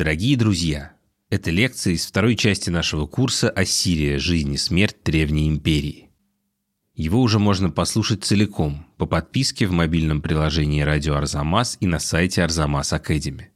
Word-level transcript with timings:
Дорогие 0.00 0.34
друзья, 0.38 0.92
это 1.28 1.50
лекция 1.50 1.92
из 1.92 2.06
второй 2.06 2.34
части 2.34 2.70
нашего 2.70 3.06
курса 3.06 3.50
«Ассирия. 3.50 4.18
Жизнь 4.18 4.54
и 4.54 4.56
смерть 4.56 4.96
Древней 5.04 5.46
империи». 5.46 6.08
Его 6.94 7.20
уже 7.20 7.38
можно 7.38 7.68
послушать 7.68 8.24
целиком 8.24 8.86
по 8.96 9.04
подписке 9.04 9.66
в 9.66 9.72
мобильном 9.72 10.22
приложении 10.22 10.80
«Радио 10.80 11.16
Арзамас» 11.16 11.76
и 11.80 11.86
на 11.86 11.98
сайте 11.98 12.42
Арзамас 12.42 12.94
Академи. 12.94 13.50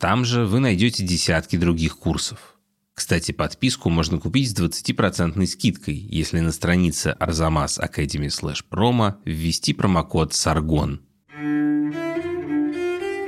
Там 0.00 0.24
же 0.24 0.44
вы 0.44 0.58
найдете 0.58 1.04
десятки 1.04 1.56
других 1.56 1.98
курсов. 1.98 2.58
Кстати, 2.92 3.30
подписку 3.30 3.90
можно 3.90 4.18
купить 4.18 4.50
с 4.50 4.60
20% 4.60 5.46
скидкой, 5.46 5.94
если 5.94 6.40
на 6.40 6.50
странице 6.50 7.14
Arzamas 7.20 7.78
Academy 7.78 8.26
slash 8.26 9.14
ввести 9.24 9.72
промокод 9.72 10.32
SARGON– 10.32 10.98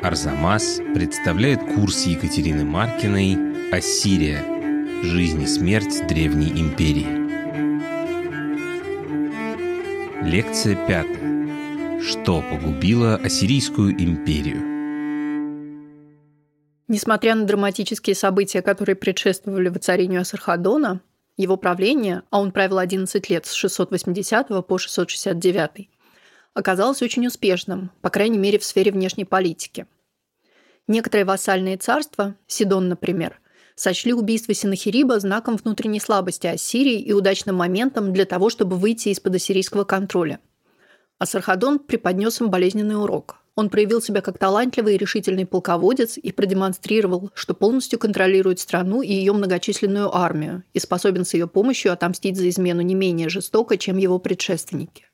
Арзамас 0.03 0.81
представляет 0.95 1.59
курс 1.75 2.07
Екатерины 2.07 2.65
Маркиной 2.65 3.73
«Ассирия. 3.73 4.45
Жизнь 5.03 5.43
и 5.43 5.47
смерть 5.47 6.07
Древней 6.07 6.51
империи». 6.51 7.27
Лекция 10.23 10.77
пятая. 10.87 12.01
Что 12.03 12.43
погубило 12.43 13.17
Ассирийскую 13.17 13.93
империю? 13.93 14.61
Несмотря 16.89 17.35
на 17.35 17.45
драматические 17.45 18.15
события, 18.15 18.61
которые 18.63 18.97
предшествовали 18.97 19.69
воцарению 19.69 20.21
Асархадона, 20.21 21.01
его 21.39 21.57
правление, 21.57 22.23
а 22.31 22.41
он 22.41 22.53
правил 22.53 22.79
11 22.79 23.31
лет 23.31 23.47
с 23.47 23.53
680 23.53 24.67
по 24.67 24.79
669, 24.79 25.89
оказалось 26.55 27.03
очень 27.03 27.27
успешным, 27.27 27.91
по 28.03 28.11
крайней 28.11 28.39
мере 28.39 28.59
в 28.59 28.65
сфере 28.65 28.93
внешней 28.93 29.25
политики– 29.25 29.87
Некоторые 30.89 31.25
вассальные 31.25 31.79
царства, 31.79 32.37
Сидон, 32.47 32.89
например, 32.89 33.41
сочли 33.75 34.13
убийство 34.13 34.55
Синахириба 34.55 35.19
знаком 35.19 35.57
внутренней 35.57 35.99
слабости 35.99 36.47
Ассирии 36.47 37.01
и 37.01 37.13
удачным 37.13 37.57
моментом 37.57 38.13
для 38.13 38.25
того, 38.25 38.51
чтобы 38.51 38.77
выйти 38.77 39.09
из-под 39.09 39.35
ассирийского 39.35 39.83
контроля. 39.83 40.39
А 41.19 41.27
Сархадон 41.27 41.81
преподнес 41.81 42.41
им 42.41 42.51
болезненный 42.51 43.01
урок. 43.01 43.39
Он 43.57 43.71
проявил 43.71 44.03
себя 44.03 44.21
как 44.21 44.39
талантливый 44.39 44.95
и 44.95 44.99
решительный 44.99 45.47
полководец 45.47 46.19
и 46.19 46.31
продемонстрировал, 46.31 47.31
что 47.35 47.55
полностью 47.55 47.99
контролирует 47.99 48.61
страну 48.61 49.01
и 49.01 49.13
ее 49.13 49.33
многочисленную 49.33 50.15
армию 50.15 50.63
и 50.75 50.79
способен 50.79 51.25
с 51.25 51.35
ее 51.35 51.49
помощью 51.49 51.93
отомстить 51.93 52.37
за 52.37 52.49
измену 52.51 52.83
не 52.83 52.95
менее 52.95 53.31
жестоко, 53.31 53.79
чем 53.79 53.97
его 53.97 54.19
предшественники. 54.19 55.07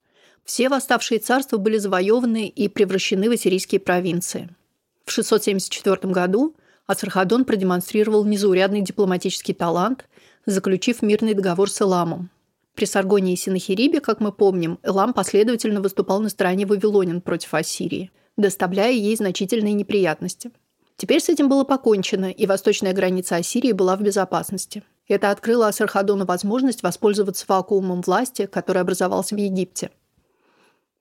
Все 0.45 0.69
восставшие 0.69 1.21
царства 1.21 1.57
были 1.57 1.79
завоеваны 1.79 2.49
и 2.49 2.69
превращены 2.69 3.31
в 3.31 3.33
ассирийские 3.33 3.81
провинции– 3.81 4.51
в 5.05 5.11
674 5.11 6.13
году 6.13 6.55
Асархадон 6.87 7.45
продемонстрировал 7.45 8.25
незаурядный 8.25 8.83
дипломатический 8.83 9.55
талант, 9.55 10.07
заключив 10.47 11.03
мирный 11.03 11.35
договор 11.35 11.71
с 11.71 11.81
Эламом. 11.81 12.31
При 12.75 12.87
Саргоне 12.87 13.35
и 13.35 13.37
Синахирибе, 13.37 14.01
как 14.01 14.21
мы 14.21 14.33
помним, 14.33 14.79
Элам 14.83 15.13
последовательно 15.13 15.81
выступал 15.81 16.21
на 16.21 16.29
стороне 16.29 16.67
Вавилонин 16.67 17.21
против 17.21 17.55
Ассирии, 17.55 18.11
доставляя 18.37 18.93
ей 18.93 19.15
значительные 19.17 19.75
неприятности. 19.75 20.51
Теперь 20.97 21.21
с 21.21 21.29
этим 21.29 21.49
было 21.49 21.65
покончено, 21.65 22.31
и 22.31 22.47
восточная 22.47 22.93
граница 22.93 23.37
Ассирии 23.37 23.73
была 23.73 23.97
в 23.97 24.03
безопасности. 24.03 24.83
Это 25.09 25.31
открыло 25.31 25.69
Асархадону 25.69 26.25
возможность 26.25 26.83
воспользоваться 26.83 27.45
вакуумом 27.49 28.01
власти, 28.01 28.47
который 28.47 28.83
образовался 28.83 29.35
в 29.35 29.39
Египте– 29.39 29.91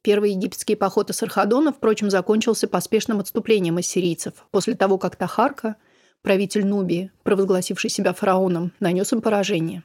Первый 0.02 0.32
египетский 0.32 0.76
поход 0.76 1.12
Асархадона, 1.12 1.72
впрочем, 1.72 2.10
закончился 2.10 2.68
поспешным 2.68 3.20
отступлением 3.20 3.78
ассирийцев 3.78 4.34
после 4.50 4.76
того, 4.76 4.98
как 4.98 5.16
Тахарка, 5.16 5.76
правитель 6.24 6.66
Нубии, 6.66 7.12
провозгласивший 7.24 7.90
себя 7.92 8.14
фараоном, 8.14 8.74
нанес 8.80 9.12
им 9.14 9.22
поражение. 9.22 9.84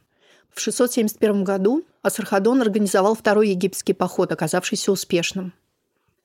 В 0.54 0.60
671 0.60 1.44
году 1.44 1.84
Асархадон 2.00 2.62
организовал 2.62 3.14
второй 3.14 3.50
египетский 3.50 3.92
поход, 3.92 4.32
оказавшийся 4.32 4.90
успешным. 4.90 5.52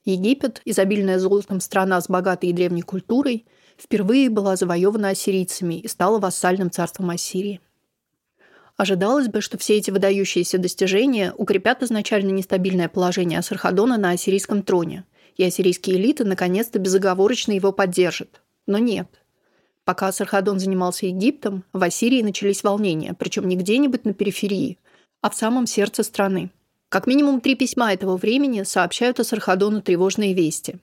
Египет, 0.06 0.62
изобильная 0.64 1.20
золотом 1.20 1.60
страна 1.60 2.00
с 2.00 2.08
богатой 2.08 2.50
и 2.50 2.54
древней 2.54 2.82
культурой, 2.82 3.46
впервые 3.78 4.30
была 4.30 4.56
завоевана 4.56 5.10
ассирийцами 5.10 5.76
и 5.76 5.88
стала 5.90 6.18
вассальным 6.18 6.72
царством 6.72 7.10
Ассирии. 7.10 7.60
Ожидалось 8.78 9.28
бы, 9.28 9.42
что 9.42 9.58
все 9.58 9.78
эти 9.78 9.92
выдающиеся 9.92 10.58
достижения 10.58 11.34
укрепят 11.38 11.84
изначально 11.84 12.32
нестабильное 12.32 12.90
положение 12.90 13.40
Асархадона 13.40 13.98
на 13.98 14.12
ассирийском 14.12 14.64
троне, 14.64 15.06
и 15.36 15.44
ассирийские 15.44 15.98
элиты 15.98 16.24
наконец-то 16.24 16.80
безоговорочно 16.80 17.52
его 17.52 17.72
поддержат. 17.72 18.42
Но 18.66 18.78
нет. 18.78 19.08
Пока 19.84 20.08
Асархадон 20.08 20.60
занимался 20.60 21.08
Египтом, 21.08 21.64
в 21.74 21.84
Ассирии 21.84 22.22
начались 22.22 22.64
волнения, 22.64 23.16
причем 23.18 23.48
не 23.48 23.56
где-нибудь 23.56 24.06
на 24.06 24.14
периферии, 24.14 24.78
а 25.22 25.30
в 25.30 25.36
самом 25.36 25.68
сердце 25.68 26.04
страны. 26.04 26.52
Как 26.90 27.08
минимум 27.08 27.42
три 27.42 27.56
письма 27.56 27.94
этого 27.94 28.18
времени 28.18 28.64
сообщают 28.64 29.20
Асархадону 29.20 29.82
тревожные 29.82 30.34
вести. 30.34 30.78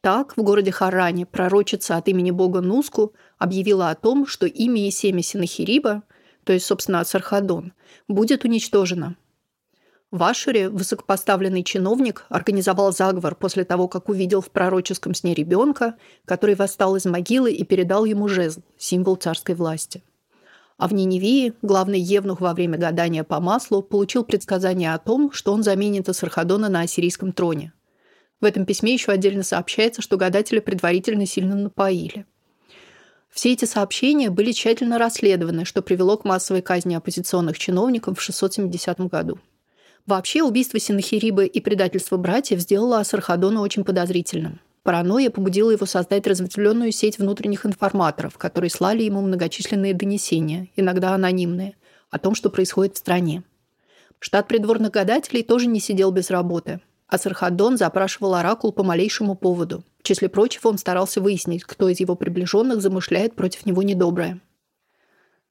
Так, 0.00 0.36
в 0.36 0.42
городе 0.42 0.70
Харане 0.70 1.26
пророчица 1.26 1.96
от 1.96 2.08
имени 2.08 2.30
бога 2.30 2.62
Нуску 2.62 3.12
объявила 3.38 3.90
о 3.90 3.94
том, 3.94 4.26
что 4.26 4.46
имя 4.46 4.86
и 4.86 4.90
семя 4.90 5.22
Синахириба– 5.22 6.02
то 6.44 6.52
есть, 6.52 6.66
собственно, 6.66 7.00
Асархадон, 7.00 7.72
будет 8.08 8.44
уничтожена. 8.44 9.16
В 10.10 10.24
Ашуре 10.24 10.68
высокопоставленный 10.68 11.62
чиновник 11.62 12.26
организовал 12.28 12.92
заговор 12.92 13.36
после 13.36 13.64
того, 13.64 13.86
как 13.86 14.08
увидел 14.08 14.40
в 14.40 14.50
пророческом 14.50 15.14
сне 15.14 15.34
ребенка, 15.34 15.94
который 16.24 16.56
восстал 16.56 16.96
из 16.96 17.04
могилы 17.04 17.52
и 17.52 17.64
передал 17.64 18.04
ему 18.04 18.26
жезл, 18.26 18.62
символ 18.76 19.14
царской 19.14 19.54
власти. 19.54 20.02
А 20.78 20.88
в 20.88 20.94
Ниневии 20.94 21.52
главный 21.62 22.00
евнух 22.00 22.40
во 22.40 22.54
время 22.54 22.76
гадания 22.76 23.22
по 23.22 23.38
маслу 23.38 23.82
получил 23.82 24.24
предсказание 24.24 24.94
о 24.94 24.98
том, 24.98 25.30
что 25.30 25.52
он 25.52 25.62
заменит 25.62 26.08
Асархадона 26.08 26.68
на 26.68 26.80
ассирийском 26.80 27.32
троне. 27.32 27.72
В 28.40 28.46
этом 28.46 28.64
письме 28.64 28.94
еще 28.94 29.12
отдельно 29.12 29.44
сообщается, 29.44 30.02
что 30.02 30.16
гадателя 30.16 30.60
предварительно 30.60 31.26
сильно 31.26 31.54
напоили– 31.54 32.26
все 33.30 33.52
эти 33.52 33.64
сообщения 33.64 34.28
были 34.28 34.52
тщательно 34.52 34.98
расследованы, 34.98 35.64
что 35.64 35.82
привело 35.82 36.16
к 36.16 36.24
массовой 36.24 36.62
казни 36.62 36.94
оппозиционных 36.94 37.58
чиновников 37.58 38.18
в 38.18 38.22
670 38.22 39.00
году. 39.08 39.38
Вообще, 40.06 40.42
убийство 40.42 40.80
Синахирибы 40.80 41.46
и 41.46 41.60
предательство 41.60 42.16
братьев 42.16 42.60
сделало 42.60 42.98
Асархадона 42.98 43.60
очень 43.60 43.84
подозрительным. 43.84 44.60
Паранойя 44.82 45.30
побудила 45.30 45.70
его 45.70 45.86
создать 45.86 46.26
разветвленную 46.26 46.90
сеть 46.90 47.18
внутренних 47.18 47.66
информаторов, 47.66 48.38
которые 48.38 48.70
слали 48.70 49.02
ему 49.02 49.20
многочисленные 49.20 49.94
донесения, 49.94 50.68
иногда 50.74 51.14
анонимные, 51.14 51.76
о 52.10 52.18
том, 52.18 52.34
что 52.34 52.50
происходит 52.50 52.94
в 52.94 52.98
стране. 52.98 53.44
Штат 54.18 54.48
придворных 54.48 54.90
гадателей 54.90 55.42
тоже 55.42 55.66
не 55.66 55.80
сидел 55.80 56.10
без 56.10 56.30
работы. 56.30 56.80
Асархадон 57.06 57.76
запрашивал 57.76 58.34
оракул 58.34 58.72
по 58.72 58.82
малейшему 58.82 59.34
поводу. 59.34 59.84
В 60.00 60.02
числе 60.02 60.30
прочего 60.30 60.68
он 60.68 60.78
старался 60.78 61.20
выяснить, 61.20 61.64
кто 61.64 61.88
из 61.88 62.00
его 62.00 62.14
приближенных 62.14 62.80
замышляет 62.80 63.34
против 63.34 63.66
него 63.66 63.82
недоброе. 63.82 64.40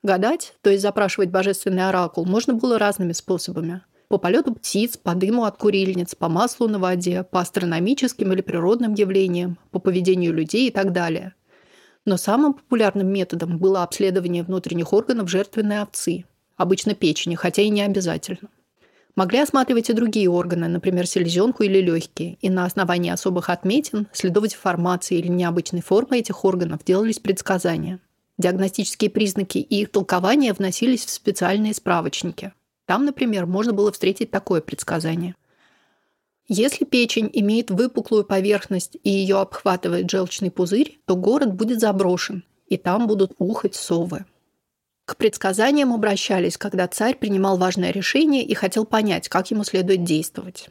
Гадать, 0.01 0.55
то 0.61 0.71
есть 0.71 0.81
запрашивать 0.81 1.29
божественный 1.29 1.87
оракул, 1.87 2.25
можно 2.25 2.55
было 2.55 2.79
разными 2.79 3.11
способами. 3.11 3.81
По 4.07 4.17
полету 4.17 4.55
птиц, 4.55 4.97
по 4.97 5.13
дыму 5.13 5.43
от 5.43 5.57
курильниц, 5.57 6.15
по 6.15 6.29
маслу 6.29 6.67
на 6.67 6.79
воде, 6.79 7.23
по 7.23 7.41
астрономическим 7.41 8.33
или 8.33 8.41
природным 8.41 8.95
явлениям, 8.95 9.59
по 9.69 9.77
поведению 9.77 10.33
людей 10.33 10.69
и 10.69 10.71
так 10.71 10.93
далее. 10.93 11.35
Но 12.05 12.17
самым 12.17 12.53
популярным 12.53 13.07
методом 13.07 13.59
было 13.59 13.83
обследование 13.83 14.41
внутренних 14.41 14.93
органов 14.93 15.29
жертвенной 15.29 15.83
овцы, 15.83 16.25
обычно 16.57 16.95
печени, 16.95 17.35
хотя 17.35 17.61
и 17.61 17.69
не 17.69 17.83
обязательно. 17.83 18.49
Могли 19.15 19.39
осматривать 19.39 19.89
и 19.89 19.93
другие 19.93 20.29
органы, 20.29 20.67
например, 20.67 21.05
селезенку 21.07 21.63
или 21.63 21.79
легкие, 21.79 22.37
и 22.41 22.49
на 22.49 22.65
основании 22.65 23.11
особых 23.11 23.49
отметин, 23.49 24.07
следов 24.13 24.47
деформации 24.47 25.17
или 25.17 25.27
необычной 25.27 25.81
формы 25.81 26.19
этих 26.19 26.45
органов 26.45 26.83
делались 26.85 27.19
предсказания. 27.19 27.99
Диагностические 28.37 29.09
признаки 29.09 29.57
и 29.57 29.81
их 29.81 29.91
толкования 29.91 30.53
вносились 30.53 31.05
в 31.05 31.09
специальные 31.09 31.73
справочники. 31.73 32.53
Там, 32.85 33.05
например, 33.05 33.45
можно 33.45 33.73
было 33.73 33.91
встретить 33.91 34.31
такое 34.31 34.61
предсказание. 34.61 35.35
Если 36.47 36.85
печень 36.85 37.29
имеет 37.33 37.69
выпуклую 37.69 38.23
поверхность 38.23 38.97
и 39.03 39.09
ее 39.09 39.39
обхватывает 39.39 40.09
желчный 40.09 40.49
пузырь, 40.49 40.99
то 41.05 41.15
город 41.15 41.53
будет 41.53 41.79
заброшен, 41.79 42.43
и 42.67 42.77
там 42.77 43.05
будут 43.05 43.33
ухать 43.37 43.75
совы. 43.75 44.25
К 45.09 45.15
предсказаниям 45.17 45.91
обращались, 45.91 46.55
когда 46.55 46.87
царь 46.87 47.15
принимал 47.15 47.57
важное 47.57 47.89
решение 47.89 48.43
и 48.43 48.53
хотел 48.53 48.85
понять, 48.85 49.27
как 49.27 49.49
ему 49.49 49.63
следует 49.63 50.03
действовать. 50.03 50.69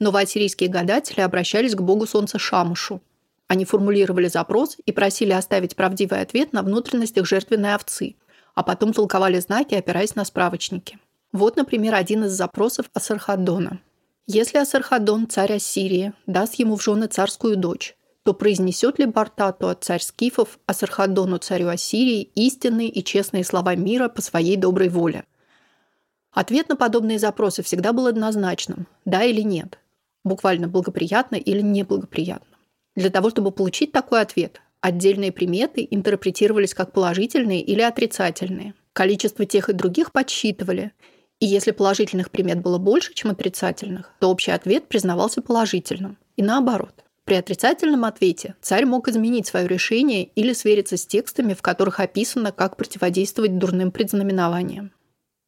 Новоассирийские 0.00 0.70
гадатели 0.70 1.20
обращались 1.20 1.74
к 1.74 1.82
богу 1.82 2.06
солнца 2.06 2.38
Шамушу. 2.38 3.02
Они 3.48 3.66
формулировали 3.66 4.28
запрос 4.28 4.78
и 4.86 4.92
просили 4.92 5.32
оставить 5.32 5.76
правдивый 5.76 6.22
ответ 6.22 6.54
на 6.54 6.62
внутренностях 6.62 7.26
жертвенной 7.26 7.74
овцы, 7.74 8.16
а 8.54 8.62
потом 8.62 8.94
толковали 8.94 9.38
знаки, 9.40 9.74
опираясь 9.74 10.14
на 10.14 10.24
справочники. 10.24 10.98
Вот, 11.32 11.56
например, 11.56 11.96
один 11.96 12.24
из 12.24 12.32
запросов 12.32 12.86
Асархаддона. 12.94 13.80
Если 14.26 14.56
Асархаддон, 14.56 15.28
царь 15.28 15.52
Ассирии, 15.52 16.14
даст 16.26 16.54
ему 16.54 16.76
в 16.76 16.82
жены 16.82 17.08
царскую 17.08 17.58
дочь, 17.58 17.94
то 18.26 18.34
произнесет 18.34 18.98
ли 18.98 19.06
Бартату 19.06 19.68
от 19.68 19.84
царь 19.84 20.02
Скифов, 20.02 20.58
Асархадону 20.66 21.38
царю 21.38 21.68
Ассирии 21.68 22.22
истинные 22.34 22.88
и 22.88 23.04
честные 23.04 23.44
слова 23.44 23.76
мира 23.76 24.08
по 24.08 24.20
своей 24.20 24.56
доброй 24.56 24.88
воле? 24.88 25.22
Ответ 26.32 26.68
на 26.68 26.74
подобные 26.74 27.20
запросы 27.20 27.62
всегда 27.62 27.92
был 27.92 28.08
однозначным– 28.08 28.88
да 29.04 29.22
или 29.22 29.42
нет, 29.42 29.78
буквально 30.24 30.66
благоприятно 30.66 31.36
или 31.36 31.60
неблагоприятно. 31.60 32.56
Для 32.96 33.10
того, 33.10 33.30
чтобы 33.30 33.52
получить 33.52 33.92
такой 33.92 34.22
ответ, 34.22 34.60
отдельные 34.80 35.30
приметы 35.30 35.86
интерпретировались 35.88 36.74
как 36.74 36.90
положительные 36.90 37.62
или 37.62 37.80
отрицательные. 37.80 38.74
Количество 38.92 39.46
тех 39.46 39.68
и 39.68 39.72
других 39.72 40.10
подсчитывали, 40.10 40.90
и 41.38 41.46
если 41.46 41.70
положительных 41.70 42.32
примет 42.32 42.60
было 42.60 42.78
больше, 42.78 43.14
чем 43.14 43.30
отрицательных, 43.30 44.12
то 44.18 44.32
общий 44.32 44.50
ответ 44.50 44.88
признавался 44.88 45.42
положительным. 45.42 46.18
И 46.34 46.42
наоборот. 46.42 47.05
При 47.26 47.34
отрицательном 47.34 48.04
ответе 48.04 48.54
царь 48.62 48.86
мог 48.86 49.08
изменить 49.08 49.48
свое 49.48 49.66
решение 49.66 50.22
или 50.36 50.52
свериться 50.52 50.96
с 50.96 51.04
текстами, 51.04 51.54
в 51.54 51.60
которых 51.60 51.98
описано, 51.98 52.52
как 52.52 52.76
противодействовать 52.76 53.58
дурным 53.58 53.90
предзнаменованиям. 53.90 54.92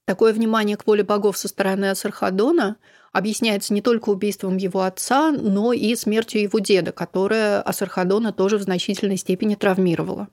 Такое 0.05 0.33
внимание 0.33 0.77
к 0.77 0.85
воле 0.89 1.05
богов 1.05 1.39
со 1.39 1.47
стороны 1.47 1.91
Асархадона 1.91 2.79
объясняется 3.13 3.73
не 3.73 3.81
только 3.81 4.09
убийством 4.09 4.57
его 4.57 4.81
отца, 4.81 5.31
но 5.31 5.73
и 5.73 5.95
смертью 5.95 6.43
его 6.43 6.59
деда, 6.59 6.91
которая 6.91 7.63
Асархадона 7.63 8.33
тоже 8.33 8.59
в 8.59 8.63
значительной 8.63 9.17
степени 9.17 9.55
травмировала. 9.55 10.27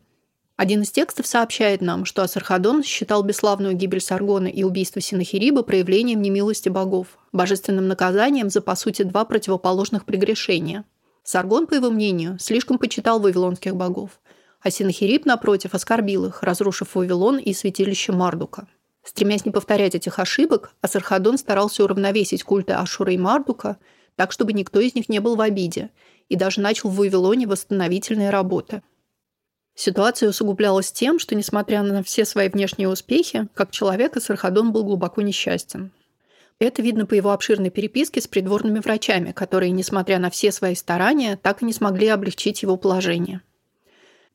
Один 0.56 0.82
из 0.82 0.90
текстов 0.90 1.28
сообщает 1.28 1.80
нам, 1.80 2.06
что 2.06 2.24
Асархадон 2.24 2.82
считал 2.82 3.22
бесславную 3.22 3.76
гибель 3.76 4.02
Саргона 4.02 4.48
и 4.48 4.64
убийство 4.64 5.00
Синахириба 5.00 5.62
проявлением 5.62 6.24
немилости 6.24 6.70
богов, 6.70 7.20
божественным 7.32 7.88
наказанием 7.88 8.50
за, 8.50 8.62
по 8.62 8.76
сути, 8.76 9.04
два 9.04 9.26
противоположных 9.26 10.06
прегрешения. 10.06 10.86
Саргон, 11.26 11.68
по 11.68 11.74
его 11.74 11.90
мнению, 11.90 12.38
слишком 12.40 12.78
почитал 12.78 13.20
вавилонских 13.20 13.76
богов, 13.76 14.22
а 14.62 14.70
Синахириб, 14.70 15.26
напротив, 15.26 15.74
оскорбил 15.74 16.26
их, 16.26 16.42
разрушив 16.44 16.96
Вавилон 16.96 17.38
и 17.38 17.52
святилище 17.52 18.14
Мардука. 18.14 18.68
Стремясь 19.04 19.44
не 19.44 19.52
повторять 19.52 19.96
этих 19.96 20.20
ошибок, 20.20 20.72
Асархадон 20.82 21.38
старался 21.38 21.84
уравновесить 21.84 22.44
культы 22.44 22.74
Ашура 22.74 23.12
и 23.12 23.18
Мардука 23.18 23.78
так, 24.16 24.32
чтобы 24.32 24.54
никто 24.54 24.80
из 24.80 24.96
них 24.96 25.10
не 25.10 25.20
был 25.20 25.36
в 25.36 25.42
обиде, 25.42 25.90
и 26.30 26.38
даже 26.38 26.62
начал 26.62 26.90
в 26.90 26.96
Вавилоне 26.96 27.48
восстановительные 27.48 28.30
работы– 28.30 28.82
Ситуация 29.78 30.30
усугублялась 30.30 30.94
тем, 30.94 31.20
что, 31.20 31.36
несмотря 31.36 31.84
на 31.84 32.02
все 32.02 32.24
свои 32.24 32.48
внешние 32.48 32.88
успехи, 32.88 33.50
как 33.54 33.72
человек 33.72 34.16
Асархадон 34.16 34.72
был 34.72 34.86
глубоко 34.86 35.22
несчастен. 35.22 35.92
Это 36.60 36.82
видно 36.82 37.06
по 37.06 37.14
его 37.14 37.32
обширной 37.32 37.70
переписке 37.70 38.22
с 38.22 38.28
придворными 38.28 38.80
врачами, 38.80 39.34
которые, 39.34 39.72
несмотря 39.72 40.20
на 40.20 40.30
все 40.30 40.52
свои 40.52 40.76
старания, 40.76 41.38
так 41.42 41.62
и 41.62 41.66
не 41.66 41.74
смогли 41.74 42.08
облегчить 42.08 42.62
его 42.62 42.78
положение. 42.78 43.42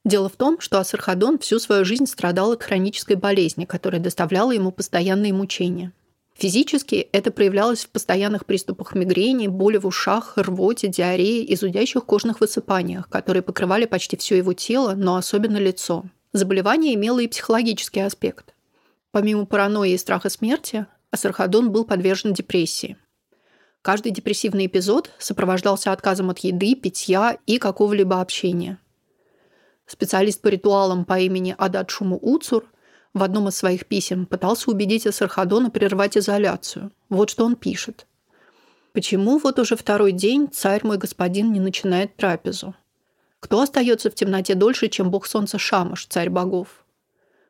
Дело 0.05 0.29
в 0.29 0.37
том, 0.37 0.61
что 0.61 0.79
Асархадон 0.79 1.39
всю 1.39 1.59
свою 1.59 1.85
жизнь 1.85 2.07
страдал 2.07 2.53
от 2.53 2.63
хронической 2.63 3.17
болезни, 3.17 3.65
которая 3.65 4.01
доставляла 4.01 4.53
ему 4.53 4.71
постоянные 4.71 5.33
мучения. 5.33 5.93
Физически 6.35 7.09
это 7.13 7.31
проявлялось 7.31 7.85
в 7.85 7.91
постоянных 7.91 8.47
приступах 8.47 8.95
мигрени, 8.95 9.47
боли 9.47 9.77
в 9.77 9.87
ушах, 9.87 10.35
рвоте, 10.37 10.89
диарее 10.89 11.45
и 11.45 11.55
зудящих 11.55 12.07
кожных 12.07 12.41
высыпаниях, 12.41 13.11
которые 13.11 13.43
покрывали 13.43 13.85
почти 13.85 14.17
все 14.17 14.37
его 14.39 14.55
тело, 14.55 14.95
но 14.95 15.17
особенно 15.17 15.59
лицо. 15.59 16.05
Заболевание 16.33 16.95
имело 16.95 17.19
и 17.19 17.29
психологический 17.29 18.01
аспект. 18.01 18.55
Помимо 19.11 19.45
паранойи 19.45 19.93
и 19.93 19.99
страха 19.99 20.31
смерти, 20.31 20.87
Асархадон 21.11 21.73
был 21.73 21.85
подвержен 21.85 22.33
депрессии. 22.33 22.97
Каждый 23.83 24.13
депрессивный 24.13 24.67
эпизод 24.67 25.11
сопровождался 25.19 25.93
отказом 25.93 26.31
от 26.31 26.41
еды, 26.41 26.75
питья 26.75 27.39
и 27.47 27.59
какого-либо 27.59 28.21
общения. 28.21 28.79
Специалист 29.87 30.41
по 30.41 30.49
ритуалам 30.49 31.05
по 31.05 31.19
имени 31.19 31.55
Адат 31.59 31.91
Шуму 31.91 32.17
Уцур– 32.17 32.65
в 33.13 33.23
одном 33.25 33.49
из 33.49 33.57
своих 33.57 33.87
писем 33.87 34.25
пытался 34.25 34.71
убедить 34.71 35.07
Асархадона 35.07 35.71
прервать 35.71 36.17
изоляцию. 36.17 36.93
Вот 37.09 37.31
что 37.31 37.45
он 37.45 37.57
пишет. 37.57 38.07
«Почему 38.93 39.39
вот 39.39 39.59
уже 39.59 39.77
второй 39.77 40.13
день 40.13 40.49
царь 40.53 40.81
мой 40.85 40.97
господин 40.97 41.53
не 41.53 41.61
начинает 41.61 42.17
трапезу? 42.17 42.75
Кто 43.41 43.61
остается 43.61 44.11
в 44.11 44.15
темноте 44.15 44.55
дольше, 44.55 44.89
чем 44.89 45.11
бог 45.11 45.27
солнца 45.27 45.59
Шамаш, 45.59 46.07
царь 46.07 46.29
богов? 46.29 46.85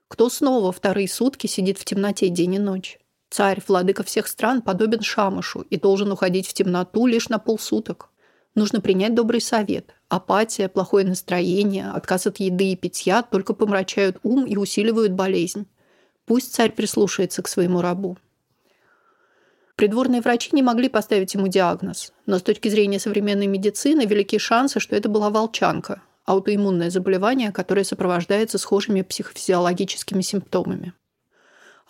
Кто 0.09 0.29
снова 0.29 0.73
вторые 0.73 1.09
сутки 1.09 1.47
сидит 1.47 1.79
в 1.79 1.85
темноте 1.85 2.29
день 2.29 2.55
и 2.55 2.59
ночь? 2.59 2.99
Царь, 3.31 3.63
владыка 3.69 4.03
всех 4.03 4.27
стран, 4.27 4.61
подобен 4.61 5.03
Шамашу 5.03 5.61
и 5.61 5.77
должен 5.77 6.11
уходить 6.11 6.49
в 6.49 6.53
темноту 6.53 7.07
лишь 7.07 7.29
на 7.29 7.39
полсуток. 7.39 8.11
Нужно 8.57 8.81
принять 8.81 9.15
добрый 9.15 9.41
совет. 9.41 9.95
Апатия, 10.09 10.69
плохое 10.69 11.07
настроение, 11.07 11.91
отказ 11.91 12.27
от 12.27 12.41
еды 12.41 12.73
и 12.73 12.77
питья 12.77 13.23
только 13.23 13.55
помрачают 13.55 14.19
ум 14.25 14.45
и 14.45 14.57
усиливают 14.57 15.13
болезнь. 15.13 15.69
Пусть 16.27 16.53
царь 16.53 16.73
прислушается 16.73 17.43
к 17.43 17.49
своему 17.49 17.81
рабу. 17.81 18.19
Придворные 19.77 20.21
врачи 20.21 20.51
не 20.53 20.63
могли 20.63 20.89
поставить 20.89 21.33
ему 21.35 21.47
диагноз, 21.47 22.13
но 22.27 22.39
с 22.39 22.43
точки 22.43 22.69
зрения 22.69 22.99
современной 22.99 23.47
медицины 23.47 24.05
велики 24.05 24.39
шансы, 24.39 24.81
что 24.81 24.97
это 24.97 25.09
была 25.09 25.31
волчанка, 25.31 26.03
аутоиммунное 26.25 26.91
заболевание, 26.91 27.53
которое 27.53 27.85
сопровождается 27.85 28.59
схожими 28.59 29.03
психофизиологическими 29.03 30.21
симптомами. 30.21 30.93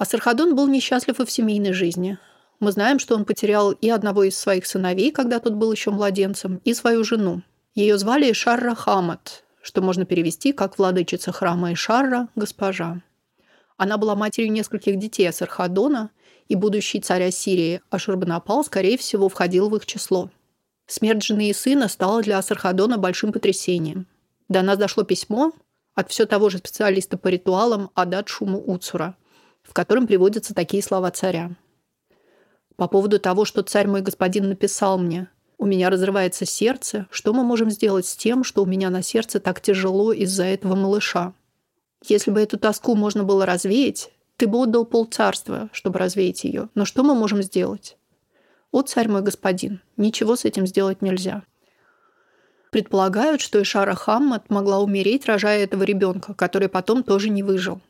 Асархадон 0.00 0.56
был 0.56 0.66
несчастлив 0.66 1.20
и 1.20 1.26
в 1.26 1.30
семейной 1.30 1.74
жизни. 1.74 2.16
Мы 2.58 2.72
знаем, 2.72 2.98
что 2.98 3.14
он 3.14 3.26
потерял 3.26 3.72
и 3.72 3.90
одного 3.90 4.24
из 4.24 4.34
своих 4.34 4.64
сыновей, 4.64 5.10
когда 5.10 5.40
тот 5.40 5.52
был 5.52 5.70
еще 5.70 5.90
младенцем, 5.90 6.58
и 6.64 6.72
свою 6.72 7.04
жену. 7.04 7.42
Ее 7.74 7.98
звали 7.98 8.32
Шарра 8.32 8.74
Хамат, 8.74 9.44
что 9.60 9.82
можно 9.82 10.06
перевести 10.06 10.54
как 10.54 10.78
«владычица 10.78 11.32
храма 11.32 11.74
Ишарра, 11.74 12.28
госпожа». 12.34 13.02
Она 13.76 13.98
была 13.98 14.14
матерью 14.14 14.50
нескольких 14.52 14.98
детей 14.98 15.28
Асархадона, 15.28 16.10
и 16.48 16.54
будущий 16.54 17.00
царь 17.02 17.24
Ассирии 17.24 17.82
Ашурбанапал, 17.90 18.64
скорее 18.64 18.96
всего, 18.96 19.28
входил 19.28 19.68
в 19.68 19.76
их 19.76 19.84
число. 19.84 20.30
Смерть 20.86 21.22
жены 21.22 21.50
и 21.50 21.52
сына 21.52 21.88
стала 21.88 22.22
для 22.22 22.38
Асархадона 22.38 22.96
большим 22.96 23.34
потрясением. 23.34 24.06
До 24.48 24.62
нас 24.62 24.78
дошло 24.78 25.02
письмо 25.02 25.52
от 25.94 26.10
все 26.10 26.24
того 26.24 26.48
же 26.48 26.56
специалиста 26.56 27.18
по 27.18 27.28
ритуалам 27.28 27.90
Адат 27.94 28.30
Шуму 28.30 28.58
Уцура, 28.58 29.14
в 29.62 29.72
котором 29.72 30.06
приводятся 30.06 30.54
такие 30.54 30.82
слова 30.82 31.10
царя– 31.10 31.50
по 32.80 32.88
поводу 32.88 33.18
того, 33.18 33.44
что 33.44 33.60
царь 33.60 33.86
мой 33.88 34.00
господин 34.00 34.48
написал 34.48 34.96
мне. 34.96 35.28
У 35.58 35.66
меня 35.66 35.90
разрывается 35.90 36.46
сердце. 36.46 37.06
Что 37.10 37.34
мы 37.34 37.44
можем 37.44 37.68
сделать 37.68 38.06
с 38.06 38.16
тем, 38.16 38.42
что 38.42 38.62
у 38.62 38.66
меня 38.66 38.88
на 38.88 39.02
сердце 39.02 39.38
так 39.38 39.60
тяжело 39.60 40.14
из-за 40.14 40.44
этого 40.44 40.76
малыша? 40.76 41.34
Если 42.08 42.30
бы 42.30 42.40
эту 42.40 42.58
тоску 42.58 42.94
можно 42.94 43.22
было 43.22 43.44
развеять, 43.44 44.10
ты 44.38 44.46
бы 44.46 44.56
отдал 44.56 44.86
полцарства, 44.86 45.68
чтобы 45.72 45.98
развеять 45.98 46.44
ее. 46.44 46.70
Но 46.74 46.86
что 46.86 47.02
мы 47.02 47.14
можем 47.14 47.42
сделать? 47.42 47.98
О, 48.72 48.80
царь 48.80 49.08
мой 49.08 49.20
господин, 49.20 49.82
ничего 49.98 50.34
с 50.34 50.46
этим 50.46 50.66
сделать 50.66 51.02
нельзя. 51.02 51.42
Предполагают, 52.70 53.42
что 53.42 53.60
Ишара 53.60 53.94
Хаммат 53.94 54.48
могла 54.48 54.78
умереть, 54.78 55.26
рожая 55.26 55.64
этого 55.64 55.82
ребенка, 55.82 56.32
который 56.32 56.70
потом 56.70 57.02
тоже 57.02 57.28
не 57.28 57.42
выжил. 57.42 57.82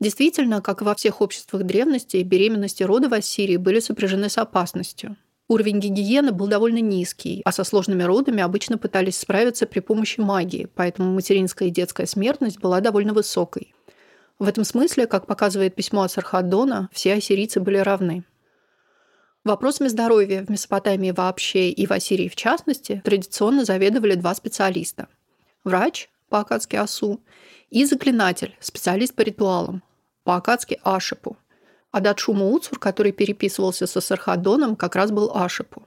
Действительно, 0.00 0.62
как 0.62 0.80
и 0.80 0.84
во 0.84 0.94
всех 0.94 1.20
обществах 1.20 1.64
древности, 1.64 2.16
беременности 2.22 2.82
рода 2.82 3.10
в 3.10 3.14
Ассирии 3.14 3.58
были 3.58 3.80
сопряжены 3.80 4.30
с 4.30 4.38
опасностью. 4.38 5.16
Уровень 5.46 5.78
гигиены 5.78 6.32
был 6.32 6.46
довольно 6.46 6.78
низкий, 6.78 7.42
а 7.44 7.52
со 7.52 7.64
сложными 7.64 8.04
родами 8.04 8.42
обычно 8.42 8.78
пытались 8.78 9.18
справиться 9.18 9.66
при 9.66 9.80
помощи 9.80 10.20
магии, 10.20 10.68
поэтому 10.74 11.12
материнская 11.12 11.68
и 11.68 11.72
детская 11.72 12.06
смертность 12.06 12.60
была 12.60 12.80
довольно 12.80 13.12
высокой. 13.12 13.74
В 14.38 14.48
этом 14.48 14.64
смысле, 14.64 15.06
как 15.06 15.26
показывает 15.26 15.74
письмо 15.74 16.02
от 16.02 16.12
Сархаддона, 16.12 16.88
все 16.92 17.14
ассирийцы 17.14 17.60
были 17.60 17.76
равны. 17.76 18.24
Вопросами 19.44 19.88
здоровья 19.88 20.44
в 20.44 20.50
Месопотамии 20.50 21.10
вообще 21.10 21.70
и 21.70 21.84
в 21.84 21.90
Ассирии 21.90 22.28
в 22.28 22.36
частности 22.36 23.02
традиционно 23.04 23.66
заведовали 23.66 24.14
два 24.14 24.34
специалиста. 24.34 25.08
Врач, 25.64 26.08
по-акадски 26.30 26.76
Асу, 26.76 27.20
и 27.70 27.84
заклинатель, 27.84 28.56
специалист 28.60 29.14
по 29.14 29.22
ритуалам, 29.22 29.82
по-акадски 30.30 30.78
Ашипу. 30.84 31.36
А 31.90 31.98
Датшума 31.98 32.46
Уцур, 32.46 32.78
который 32.78 33.10
переписывался 33.10 33.88
со 33.88 34.00
Сархадоном, 34.00 34.76
как 34.76 34.94
раз 34.94 35.10
был 35.10 35.32
Ашипу. 35.34 35.82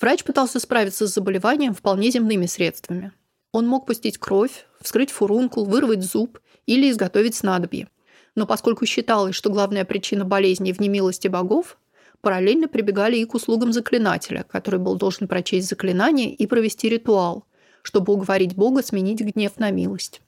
Врач 0.00 0.24
пытался 0.24 0.58
справиться 0.58 1.06
с 1.06 1.14
заболеванием 1.14 1.72
вполне 1.72 2.10
земными 2.10 2.46
средствами. 2.46 3.12
Он 3.52 3.68
мог 3.68 3.86
пустить 3.86 4.18
кровь, 4.18 4.66
вскрыть 4.80 5.12
фурункул, 5.12 5.66
вырвать 5.66 6.02
зуб 6.02 6.40
или 6.66 6.90
изготовить 6.90 7.36
снадобье. 7.36 7.86
Но 8.34 8.44
поскольку 8.44 8.86
считалось, 8.86 9.36
что 9.36 9.50
главная 9.50 9.84
причина 9.84 10.24
болезни 10.24 10.72
в 10.72 10.80
немилости 10.80 11.28
богов, 11.28 11.78
параллельно 12.22 12.66
прибегали 12.66 13.18
и 13.18 13.24
к 13.24 13.34
услугам 13.34 13.72
заклинателя, 13.72 14.42
который 14.42 14.80
был 14.80 14.96
должен 14.96 15.28
прочесть 15.28 15.68
заклинание 15.68 16.34
и 16.34 16.44
провести 16.48 16.88
ритуал, 16.88 17.44
чтобы 17.82 18.14
уговорить 18.14 18.56
бога 18.56 18.82
сменить 18.82 19.20
гнев 19.20 19.58
на 19.58 19.70
милость. 19.70 20.22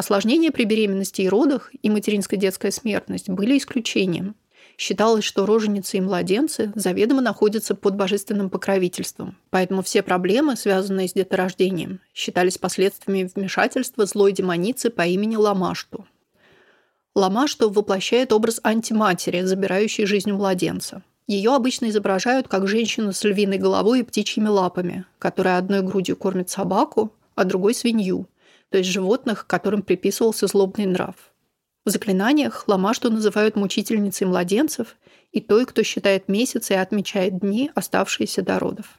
Осложнения 0.00 0.50
при 0.50 0.64
беременности 0.64 1.20
и 1.20 1.28
родах 1.28 1.70
и 1.82 1.90
материнская 1.90 2.40
детская 2.40 2.70
смертность 2.70 3.28
были 3.28 3.58
исключением. 3.58 4.34
Считалось, 4.78 5.24
что 5.24 5.44
роженицы 5.44 5.98
и 5.98 6.00
младенцы 6.00 6.72
заведомо 6.74 7.20
находятся 7.20 7.74
под 7.74 7.96
божественным 7.96 8.48
покровительством, 8.48 9.36
поэтому 9.50 9.82
все 9.82 10.02
проблемы, 10.02 10.56
связанные 10.56 11.06
с 11.06 11.12
деторождением, 11.12 12.00
считались 12.14 12.56
последствиями 12.56 13.30
вмешательства 13.34 14.06
злой 14.06 14.32
демоницы 14.32 14.88
по 14.88 15.02
имени 15.02 15.36
Ламашту. 15.36 16.06
Ламашту 17.14 17.68
воплощает 17.68 18.32
образ 18.32 18.58
антиматери, 18.62 19.42
забирающей 19.42 20.06
жизнь 20.06 20.30
у 20.30 20.38
младенца. 20.38 21.02
Ее 21.26 21.54
обычно 21.54 21.90
изображают 21.90 22.48
как 22.48 22.66
женщину 22.66 23.12
с 23.12 23.22
львиной 23.22 23.58
головой 23.58 24.00
и 24.00 24.04
птичьими 24.04 24.48
лапами, 24.48 25.04
которая 25.18 25.58
одной 25.58 25.82
грудью 25.82 26.16
кормит 26.16 26.48
собаку, 26.48 27.12
а 27.34 27.44
другой– 27.44 27.74
свинью, 27.74 28.29
то 28.70 28.78
есть 28.78 28.90
животных, 28.90 29.46
которым 29.46 29.82
приписывался 29.82 30.46
злобный 30.46 30.86
нрав. 30.86 31.16
В 31.84 31.90
заклинаниях 31.90 32.64
Ламашту 32.68 33.10
называют 33.10 33.56
мучительницей 33.56 34.26
младенцев 34.26 34.96
и 35.32 35.40
той, 35.40 35.66
кто 35.66 35.82
считает 35.82 36.28
месяцы 36.28 36.74
и 36.74 36.76
отмечает 36.76 37.38
дни, 37.38 37.70
оставшиеся 37.74 38.42
до 38.42 38.58
родов. 38.58 38.98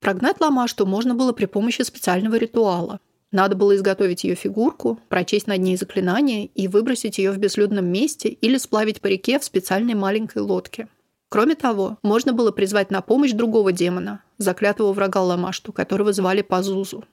Прогнать 0.00 0.40
Ламашту 0.40 0.86
можно 0.86 1.14
было 1.14 1.32
при 1.32 1.46
помощи 1.46 1.82
специального 1.82 2.36
ритуала. 2.36 3.00
Надо 3.32 3.56
было 3.56 3.74
изготовить 3.74 4.22
ее 4.22 4.36
фигурку, 4.36 5.00
прочесть 5.08 5.48
над 5.48 5.58
ней 5.58 5.76
заклинание 5.76 6.46
и 6.46 6.68
выбросить 6.68 7.18
ее 7.18 7.32
в 7.32 7.38
безлюдном 7.38 7.86
месте 7.86 8.28
или 8.28 8.56
сплавить 8.58 9.00
по 9.00 9.08
реке 9.08 9.40
в 9.40 9.44
специальной 9.44 9.94
маленькой 9.94 10.42
лодке. 10.42 10.88
Кроме 11.28 11.56
того, 11.56 11.98
можно 12.02 12.32
было 12.32 12.52
призвать 12.52 12.92
на 12.92 13.00
помощь 13.00 13.32
другого 13.32 13.72
демона, 13.72 14.22
заклятого 14.38 14.92
врага 14.92 15.20
Ламашту, 15.20 15.72
которого 15.72 16.12
звали 16.12 16.42
Пазузу. 16.42 17.04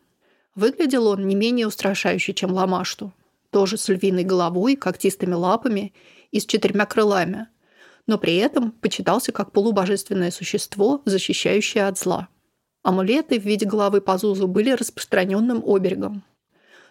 Выглядел 0.55 1.07
он 1.07 1.27
не 1.27 1.35
менее 1.35 1.67
устрашающе, 1.67 2.33
чем 2.33 2.51
Ламашту, 2.51 3.13
тоже 3.51 3.77
с 3.77 3.87
львиной 3.87 4.23
головой, 4.23 4.75
когтистыми 4.75 5.33
лапами 5.33 5.93
и 6.31 6.39
с 6.39 6.45
четырьмя 6.45 6.85
крылами, 6.85 7.47
но 8.07 8.17
при 8.17 8.35
этом 8.35 8.71
почитался 8.71 9.31
как 9.31 9.51
полубожественное 9.51 10.31
существо, 10.31 11.01
защищающее 11.05 11.87
от 11.87 11.97
зла. 11.97 12.27
Амулеты 12.83 13.39
в 13.39 13.43
виде 13.43 13.65
головы 13.65 14.01
Пазузу 14.01 14.47
были 14.47 14.71
распространенным 14.71 15.63
оберегом. 15.65 16.23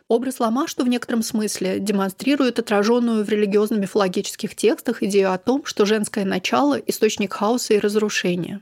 Образ 0.08 0.40
Ламашту 0.40 0.84
в 0.84 0.88
некотором 0.88 1.22
смысле 1.22 1.78
демонстрирует 1.78 2.58
отраженную 2.58 3.24
в 3.24 3.28
религиозно-мифологических 3.28 4.56
текстах 4.56 5.02
идею 5.02 5.32
о 5.32 5.38
том, 5.38 5.64
что 5.64 5.84
женское 5.84 6.24
начало– 6.24 6.74
источник 6.86 7.34
хаоса 7.34 7.74
и 7.74 7.78
разрушения. 7.78 8.60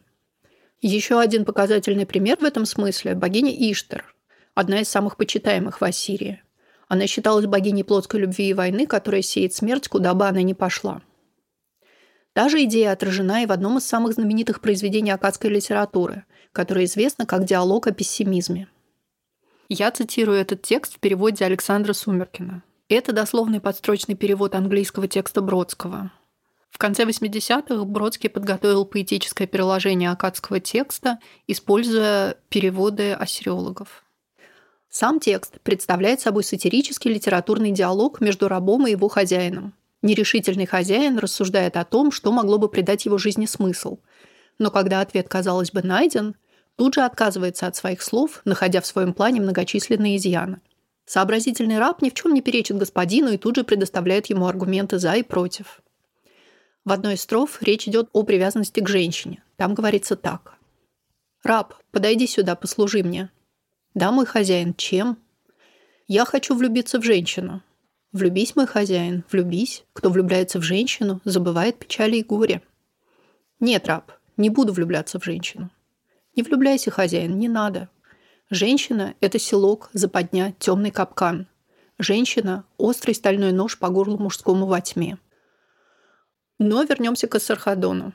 Еще 0.80 1.18
один 1.18 1.44
показательный 1.44 2.04
пример 2.04 2.38
в 2.38 2.44
этом 2.44 2.66
смысле– 2.66 3.14
богиня 3.14 3.50
Иштар, 3.50 4.14
одна 4.58 4.80
из 4.80 4.88
самых 4.88 5.16
почитаемых 5.16 5.80
в 5.80 5.84
Ассирии– 5.84 6.42
она 6.88 7.06
считалась 7.06 7.46
богиней 7.46 7.84
плотской 7.84 8.20
любви 8.20 8.48
и 8.48 8.54
войны, 8.54 8.86
которая 8.86 9.22
сеет 9.22 9.54
смерть, 9.54 9.88
куда 9.88 10.14
бы 10.14 10.26
она 10.26 10.42
ни 10.42 10.54
пошла. 10.54 11.02
Та 12.32 12.48
же 12.48 12.64
идея 12.64 12.92
отражена 12.92 13.42
и 13.42 13.46
в 13.46 13.52
одном 13.52 13.78
из 13.78 13.84
самых 13.84 14.14
знаменитых 14.14 14.60
произведений 14.60 15.10
акадской 15.10 15.50
литературы, 15.50 16.24
которое 16.52 16.86
известно 16.86 17.26
как 17.26 17.44
«Диалог 17.44 17.86
о 17.86 17.92
пессимизме». 17.92 18.68
Я 19.68 19.90
цитирую 19.90 20.38
этот 20.38 20.62
текст 20.62 20.94
в 20.94 20.98
переводе 20.98 21.44
Александра 21.44 21.92
Сумеркина. 21.92 22.62
Это 22.88 23.12
дословный 23.12 23.60
подстрочный 23.60 24.14
перевод 24.14 24.54
английского 24.54 25.08
текста 25.08 25.42
Бродского. 25.42 26.10
В 26.70 26.78
конце 26.78 27.04
80-х 27.04 27.84
Бродский 27.84 28.30
подготовил 28.30 28.86
поэтическое 28.86 29.46
переложение 29.46 30.10
акадского 30.10 30.60
текста, 30.60 31.18
используя 31.46 32.36
переводы 32.48 33.12
ассириологов. 33.12 34.04
Сам 34.90 35.20
текст 35.20 35.60
представляет 35.62 36.20
собой 36.20 36.44
сатирический 36.44 37.12
литературный 37.12 37.72
диалог 37.72 38.20
между 38.20 38.48
рабом 38.48 38.86
и 38.86 38.92
его 38.92 39.08
хозяином. 39.08 39.74
Нерешительный 40.00 40.66
хозяин 40.66 41.18
рассуждает 41.18 41.76
о 41.76 41.84
том, 41.84 42.10
что 42.10 42.32
могло 42.32 42.58
бы 42.58 42.68
придать 42.68 43.04
его 43.04 43.18
жизни 43.18 43.46
смысл. 43.46 43.98
Но 44.58 44.70
когда 44.70 45.00
ответ, 45.00 45.28
казалось 45.28 45.72
бы, 45.72 45.82
найден, 45.82 46.36
тут 46.76 46.94
же 46.94 47.02
отказывается 47.02 47.66
от 47.66 47.76
своих 47.76 48.00
слов, 48.02 48.40
находя 48.44 48.80
в 48.80 48.86
своем 48.86 49.12
плане 49.12 49.40
многочисленные 49.40 50.16
изъяны. 50.16 50.60
Сообразительный 51.04 51.78
раб 51.78 52.00
ни 52.00 52.10
в 52.10 52.14
чем 52.14 52.32
не 52.32 52.42
перечит 52.42 52.76
господину 52.76 53.30
и 53.30 53.38
тут 53.38 53.56
же 53.56 53.64
предоставляет 53.64 54.26
ему 54.26 54.46
аргументы 54.46 54.98
«за» 54.98 55.14
и 55.14 55.22
«против». 55.22 55.82
В 56.84 56.92
одной 56.92 57.14
из 57.14 57.22
строф 57.22 57.58
речь 57.60 57.88
идет 57.88 58.08
о 58.12 58.22
привязанности 58.22 58.80
к 58.80 58.88
женщине. 58.88 59.42
Там 59.56 59.74
говорится 59.74 60.16
так. 60.16 60.54
«Раб, 61.42 61.74
подойди 61.90 62.26
сюда, 62.26 62.54
послужи 62.54 63.02
мне. 63.02 63.30
Да, 63.98 64.12
мой 64.12 64.26
хозяин, 64.26 64.74
чем? 64.74 65.18
Я 66.06 66.24
хочу 66.24 66.54
влюбиться 66.54 67.00
в 67.00 67.02
женщину. 67.02 67.64
Влюбись, 68.12 68.54
мой 68.54 68.68
хозяин, 68.68 69.24
влюбись. 69.28 69.82
Кто 69.92 70.08
влюбляется 70.08 70.60
в 70.60 70.62
женщину, 70.62 71.20
забывает 71.24 71.80
печали 71.80 72.18
и 72.18 72.22
горе. 72.22 72.62
Нет, 73.58 73.88
раб, 73.88 74.12
не 74.36 74.50
буду 74.50 74.72
влюбляться 74.72 75.18
в 75.18 75.24
женщину. 75.24 75.70
Не 76.36 76.44
влюбляйся, 76.44 76.92
хозяин, 76.92 77.40
не 77.40 77.48
надо. 77.48 77.88
Женщина– 78.50 79.16
это 79.20 79.40
селок, 79.40 79.90
западня, 79.92 80.54
темный 80.60 80.92
капкан. 80.92 81.48
Женщина– 81.98 82.64
острый 82.76 83.16
стальной 83.16 83.50
нож 83.50 83.76
по 83.76 83.88
горлу 83.88 84.16
мужскому 84.16 84.66
во 84.66 84.80
тьме. 84.80 85.18
Но 86.60 86.84
вернемся 86.84 87.26
к 87.26 87.34
Асархадону. 87.34 88.12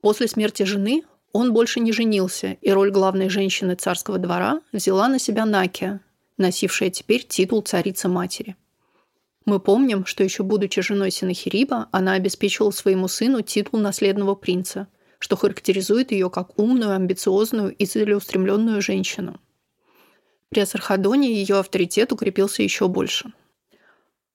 После 0.00 0.26
смерти 0.26 0.62
жены 0.62 1.04
он 1.32 1.52
больше 1.52 1.80
не 1.80 1.92
женился, 1.92 2.56
и 2.60 2.70
роль 2.70 2.90
главной 2.90 3.28
женщины 3.28 3.74
царского 3.74 4.18
двора 4.18 4.62
взяла 4.72 5.08
на 5.08 5.18
себя 5.18 5.44
Накия, 5.44 6.00
носившая 6.38 6.90
теперь 6.90 7.24
титул 7.24 7.60
царицы-матери. 7.62 8.56
Мы 9.44 9.60
помним, 9.60 10.04
что 10.06 10.24
еще 10.24 10.42
будучи 10.42 10.80
женой 10.82 11.10
Синахириба, 11.10 11.88
она 11.92 12.14
обеспечивала 12.14 12.70
своему 12.70 13.08
сыну 13.08 13.42
титул 13.42 13.80
наследного 13.80 14.34
принца, 14.34 14.88
что 15.18 15.36
характеризует 15.36 16.12
ее 16.12 16.30
как 16.30 16.58
умную, 16.58 16.92
амбициозную 16.94 17.74
и 17.74 17.86
целеустремленную 17.86 18.80
женщину. 18.80 19.40
При 20.48 20.60
Асархадоне 20.60 21.32
ее 21.32 21.58
авторитет 21.58 22.12
укрепился 22.12 22.62
еще 22.62 22.88
больше. 22.88 23.32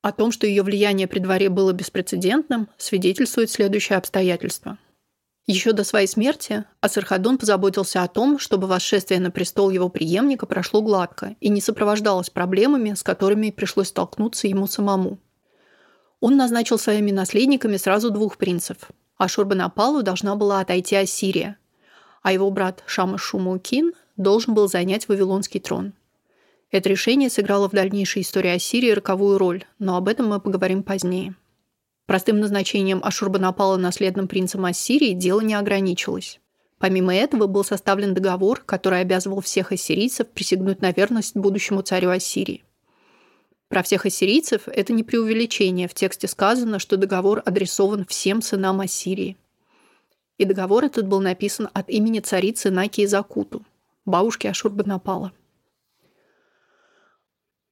О 0.02 0.12
том, 0.12 0.32
что 0.32 0.46
ее 0.46 0.62
влияние 0.62 1.08
при 1.08 1.20
дворе 1.20 1.50
было 1.50 1.72
беспрецедентным, 1.74 2.68
свидетельствует 2.78 3.50
следующее 3.50 3.98
обстоятельство– 3.98 4.78
еще 5.46 5.74
до 5.74 5.84
своей 5.84 6.08
смерти 6.08 6.64
Асархадон 6.80 7.38
позаботился 7.38 8.02
о 8.02 8.08
том, 8.08 8.40
чтобы 8.40 8.68
восшествие 8.68 9.20
на 9.20 9.30
престол 9.30 9.72
его 9.72 9.90
преемника 9.90 10.46
прошло 10.46 10.82
гладко 10.82 11.36
и 11.42 11.50
не 11.50 11.60
сопровождалось 11.60 12.30
проблемами, 12.30 12.94
с 12.94 13.04
которыми 13.04 13.52
пришлось 13.52 13.90
столкнуться 13.90 14.48
ему 14.48 14.68
самому. 14.68 15.20
Он 16.22 16.38
назначил 16.38 16.78
своими 16.78 17.12
наследниками 17.12 17.76
сразу 17.76 18.10
двух 18.10 18.38
принцев. 18.38 18.78
А 19.18 19.28
Шурбанапалу 19.28 20.02
должна 20.02 20.36
была 20.36 20.62
отойти 20.62 20.96
Ассирия, 20.96 21.58
а 22.22 22.32
его 22.32 22.50
брат 22.50 22.82
Шама 22.86 23.18
Шумукин 23.18 23.94
должен 24.16 24.54
был 24.54 24.70
занять 24.70 25.08
Вавилонский 25.10 25.60
трон. 25.60 25.94
Это 26.72 26.90
решение 26.90 27.30
сыграло 27.30 27.68
в 27.70 27.74
дальнейшей 27.74 28.22
истории 28.22 28.52
Ассирии 28.52 28.92
роковую 28.92 29.38
роль, 29.38 29.66
но 29.78 29.98
об 29.98 30.08
этом 30.08 30.30
мы 30.30 30.40
поговорим 30.40 30.82
позднее. 30.82 31.36
Простым 32.06 32.40
назначением 32.40 33.02
Ашурбанапала 33.04 33.78
наследным 33.78 34.28
принцем 34.28 34.66
Ассирии 34.66 35.14
дело 35.14 35.42
не 35.42 35.54
ограничилось. 35.54 36.40
Помимо 36.78 37.16
этого 37.16 37.48
был 37.48 37.64
составлен 37.64 38.14
договор, 38.14 38.62
который 38.66 39.00
обязывал 39.00 39.40
всех 39.40 39.72
ассирийцев 39.72 40.28
присягнуть 40.28 40.82
на 40.82 40.92
верность 40.92 41.36
будущему 41.36 41.82
царю 41.82 42.10
Ассирии. 42.10 42.64
Про 43.70 43.84
всех 43.84 44.06
ассирийцев 44.06 44.68
это 44.68 44.92
не 44.92 45.04
преувеличение. 45.04 45.88
В 45.88 45.94
тексте 45.94 46.28
сказано, 46.28 46.80
что 46.80 46.98
договор 46.98 47.42
адресован 47.46 48.06
всем 48.06 48.42
сынам 48.42 48.82
Ассирии. 48.82 49.38
И 50.38 50.46
договор 50.46 50.84
этот 50.84 51.08
был 51.08 51.22
написан 51.22 51.70
от 51.74 51.90
имени 51.90 52.20
царицы 52.20 52.70
Наки 52.70 53.06
Закуту, 53.06 53.64
бабушки 54.06 54.46
Ашурбанапала. 54.48 55.32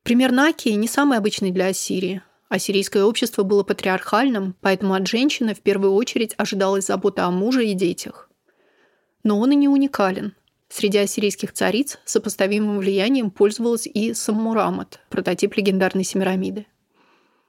Пример 0.04 0.32
Наки 0.32 0.70
не 0.70 0.88
самый 0.88 1.18
обычный 1.18 1.52
для 1.52 1.68
Ассирии. 1.68 2.24
Ассирийское 2.52 3.06
общество 3.06 3.44
было 3.44 3.64
патриархальным, 3.64 4.58
поэтому 4.60 4.94
от 4.94 5.08
женщины 5.08 5.56
в 5.56 5.62
первую 5.62 5.94
очередь 5.94 6.34
ожидалась 6.36 6.88
забота 6.88 7.24
о 7.24 7.32
муже 7.32 7.66
и 7.66 7.74
детях. 7.74 8.30
Но 9.24 9.40
он 9.40 9.54
и 9.54 9.56
не 9.56 9.70
уникален. 9.70 10.34
Среди 10.68 10.98
ассирийских 10.98 11.54
цариц 11.54 11.98
сопоставимым 12.04 12.80
влиянием 12.80 13.32
пользовалась 13.32 13.88
и 13.88 14.14
Саммурамат, 14.14 15.00
прототип 15.08 15.56
легендарной 15.56 16.04
Семирамиды. 16.04 16.66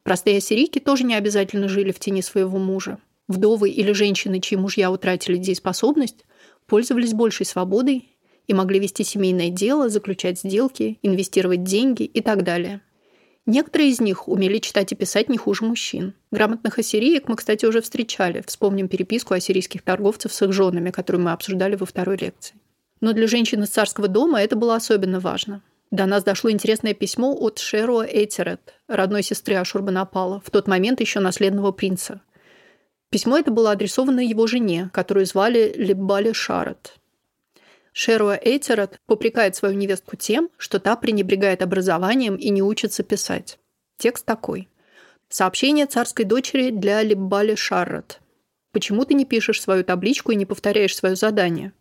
Простые 0.04 0.36
ассирийки 0.38 0.78
тоже 0.78 1.02
не 1.02 1.16
обязательно 1.16 1.66
жили 1.66 1.90
в 1.90 1.98
тени 1.98 2.20
своего 2.20 2.58
мужа. 2.58 2.98
Вдовы 3.26 3.70
или 3.70 3.90
женщины, 3.90 4.38
чьи 4.38 4.56
мужья 4.56 4.88
утратили 4.92 5.36
дееспособность, 5.36 6.24
пользовались 6.68 7.12
большей 7.12 7.44
свободой 7.44 8.08
и 8.46 8.54
могли 8.54 8.78
вести 8.78 9.02
семейное 9.02 9.50
дело, 9.50 9.88
заключать 9.88 10.38
сделки, 10.38 11.00
инвестировать 11.02 11.64
деньги 11.64 12.04
и 12.04 12.20
так 12.20 12.44
далее– 12.44 12.82
Некоторые 13.44 13.90
из 13.90 14.00
них 14.00 14.28
умели 14.28 14.58
читать 14.58 14.92
и 14.92 14.94
писать 14.94 15.28
не 15.28 15.36
хуже 15.36 15.64
мужчин. 15.64 16.14
Грамотных 16.30 16.78
ассириек 16.78 17.28
мы, 17.28 17.36
кстати, 17.36 17.66
уже 17.66 17.80
встречали. 17.80 18.42
Вспомним 18.46 18.86
переписку 18.86 19.34
ассирийских 19.34 19.82
торговцев 19.82 20.32
с 20.32 20.42
их 20.42 20.52
женами, 20.52 20.90
которую 20.90 21.24
мы 21.24 21.32
обсуждали 21.32 21.74
во 21.74 21.84
второй 21.84 22.16
лекции. 22.16 22.54
Но 23.00 23.12
для 23.12 23.26
женщин 23.26 23.64
из 23.64 23.70
царского 23.70 24.06
дома 24.06 24.40
это 24.40 24.54
было 24.54 24.76
особенно 24.76 25.18
важно. 25.18 25.62
До 25.90 26.06
нас 26.06 26.22
дошло 26.22 26.50
интересное 26.50 26.94
письмо 26.94 27.36
от 27.36 27.58
Шеруа 27.58 28.06
Эйтерет, 28.06 28.74
родной 28.86 29.24
сестры 29.24 29.56
Ашурбанапала, 29.56 30.40
в 30.40 30.50
тот 30.50 30.68
момент 30.68 31.00
еще 31.00 31.18
наследного 31.18 31.72
принца. 31.72 32.22
Письмо 33.10 33.36
это 33.36 33.50
было 33.50 33.72
адресовано 33.72 34.20
его 34.20 34.46
жене, 34.46 34.88
которую 34.92 35.26
звали 35.26 35.74
Леббали 35.76 36.32
Шарот. 36.32 36.94
Шеруа 37.92 38.38
Эйтерот 38.42 38.98
попрекает 39.06 39.54
свою 39.54 39.74
невестку 39.74 40.16
тем, 40.16 40.48
что 40.56 40.78
та 40.80 40.96
пренебрегает 40.96 41.62
образованием 41.62 42.36
и 42.36 42.48
не 42.48 42.62
учится 42.62 43.02
писать. 43.02 43.58
Текст 43.98 44.24
такой. 44.24 44.68
Сообщение 45.28 45.86
царской 45.86 46.24
дочери 46.24 46.70
для 46.70 47.02
Леббали 47.02 47.54
Шаррот. 47.54 48.20
Почему 48.72 49.04
ты 49.04 49.14
не 49.14 49.26
пишешь 49.26 49.60
свою 49.60 49.84
табличку 49.84 50.32
и 50.32 50.36
не 50.36 50.46
повторяешь 50.46 50.96
свое 50.96 51.16
задание? 51.16 51.72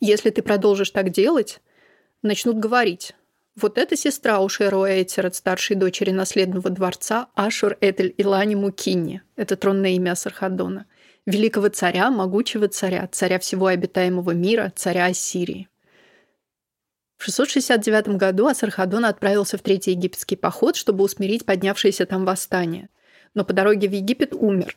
Если 0.00 0.30
ты 0.30 0.42
продолжишь 0.42 0.90
так 0.90 1.10
делать, 1.10 1.60
начнут 2.22 2.58
говорить. 2.58 3.14
Вот 3.54 3.78
эта 3.78 3.96
сестра 3.96 4.40
у 4.40 4.48
Шеруа 4.48 4.90
Эйтерот, 4.90 5.34
старшей 5.34 5.76
дочери 5.76 6.10
наследного 6.10 6.70
дворца 6.70 7.28
Ашур 7.34 7.76
Этель 7.80 8.14
Илани 8.16 8.54
Мукинни. 8.54 9.22
Это 9.36 9.56
тронное 9.56 9.90
имя 9.90 10.12
Асархадона 10.12 10.86
великого 11.26 11.68
царя, 11.68 12.10
могучего 12.10 12.68
царя, 12.68 13.08
царя 13.10 13.38
всего 13.38 13.66
обитаемого 13.66 14.32
мира, 14.32 14.72
царя 14.74 15.06
Ассирии. 15.06 15.68
В 17.16 17.24
669 17.24 18.16
году 18.16 18.46
Асархадон 18.46 19.04
отправился 19.04 19.56
в 19.56 19.62
Третий 19.62 19.92
египетский 19.92 20.36
поход, 20.36 20.76
чтобы 20.76 21.04
усмирить 21.04 21.46
поднявшееся 21.46 22.06
там 22.06 22.24
восстание. 22.24 22.90
Но 23.34 23.44
по 23.44 23.52
дороге 23.52 23.88
в 23.88 23.92
Египет 23.92 24.34
умер. 24.34 24.76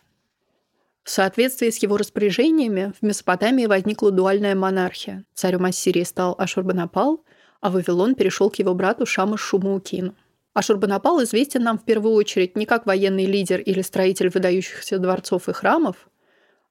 В 1.04 1.10
соответствии 1.10 1.70
с 1.70 1.78
его 1.78 1.98
распоряжениями 1.98 2.94
в 3.00 3.06
Месопотамии 3.06 3.66
возникла 3.66 4.12
дуальная 4.12 4.56
монархия. 4.56 5.26
Царем 5.34 5.66
Ассирии 5.66 6.04
стал 6.04 6.36
Ашурбанапал, 6.38 7.24
а 7.62 7.70
Вавилон 7.70 8.16
перешел 8.16 8.50
к 8.50 8.60
его 8.60 8.74
брату 8.74 9.06
Шамаш 9.06 9.42
Шумаукину. 9.42 10.16
Ашурбанапал 10.54 11.24
известен 11.24 11.64
нам 11.64 11.78
в 11.78 11.86
первую 11.86 12.14
очередь 12.14 12.56
не 12.56 12.66
как 12.66 12.86
военный 12.86 13.26
лидер 13.26 13.60
или 13.62 13.82
строитель 13.82 14.30
выдающихся 14.30 15.00
дворцов 15.00 15.50
и 15.50 15.54
храмов, 15.54 16.10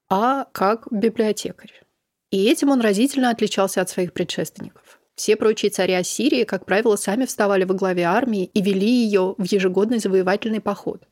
а 0.08 0.46
как 0.52 0.86
библиотекарь. 0.90 1.82
И 2.30 2.44
этим 2.46 2.70
он 2.70 2.80
разительно 2.80 3.30
отличался 3.30 3.80
от 3.80 3.90
своих 3.90 4.12
предшественников. 4.12 5.00
Все 5.14 5.36
прочие 5.36 5.70
цари 5.70 5.94
Ассирии, 5.94 6.44
как 6.44 6.66
правило, 6.66 6.96
сами 6.96 7.24
вставали 7.24 7.64
во 7.64 7.74
главе 7.74 8.04
армии 8.04 8.50
и 8.52 8.60
вели 8.60 8.88
ее 8.88 9.34
в 9.38 9.44
ежегодный 9.44 9.98
завоевательный 9.98 10.60
поход. 10.60 11.02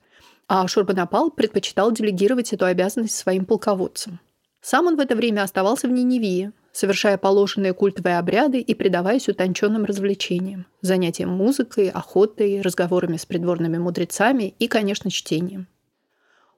А 0.47 0.69
Шурбанапал 0.69 1.31
предпочитал 1.31 1.91
делегировать 1.91 2.53
эту 2.53 2.67
обязанность 2.67 3.17
своим 3.17 3.47
полководцам. 3.47 4.21
Сам 4.61 4.87
он 4.87 4.97
в 4.97 5.01
это 5.01 5.17
время 5.17 5.43
оставался 5.43 5.89
в 5.89 5.91
Ниневии, 5.91 6.53
совершая 6.73 7.17
положенные 7.17 7.73
культовые 7.73 8.19
обряды 8.19 8.61
и 8.61 8.75
предаваясь 8.75 9.29
утонченным 9.29 9.85
развлечениям, 9.85 10.67
занятиям 10.83 11.31
музыкой, 11.31 11.89
охотой, 11.89 12.61
разговорами 12.61 13.17
с 13.17 13.25
придворными 13.25 13.79
мудрецами 13.79 14.55
и, 14.59 14.69
конечно, 14.69 15.11
чтением. 15.11 15.69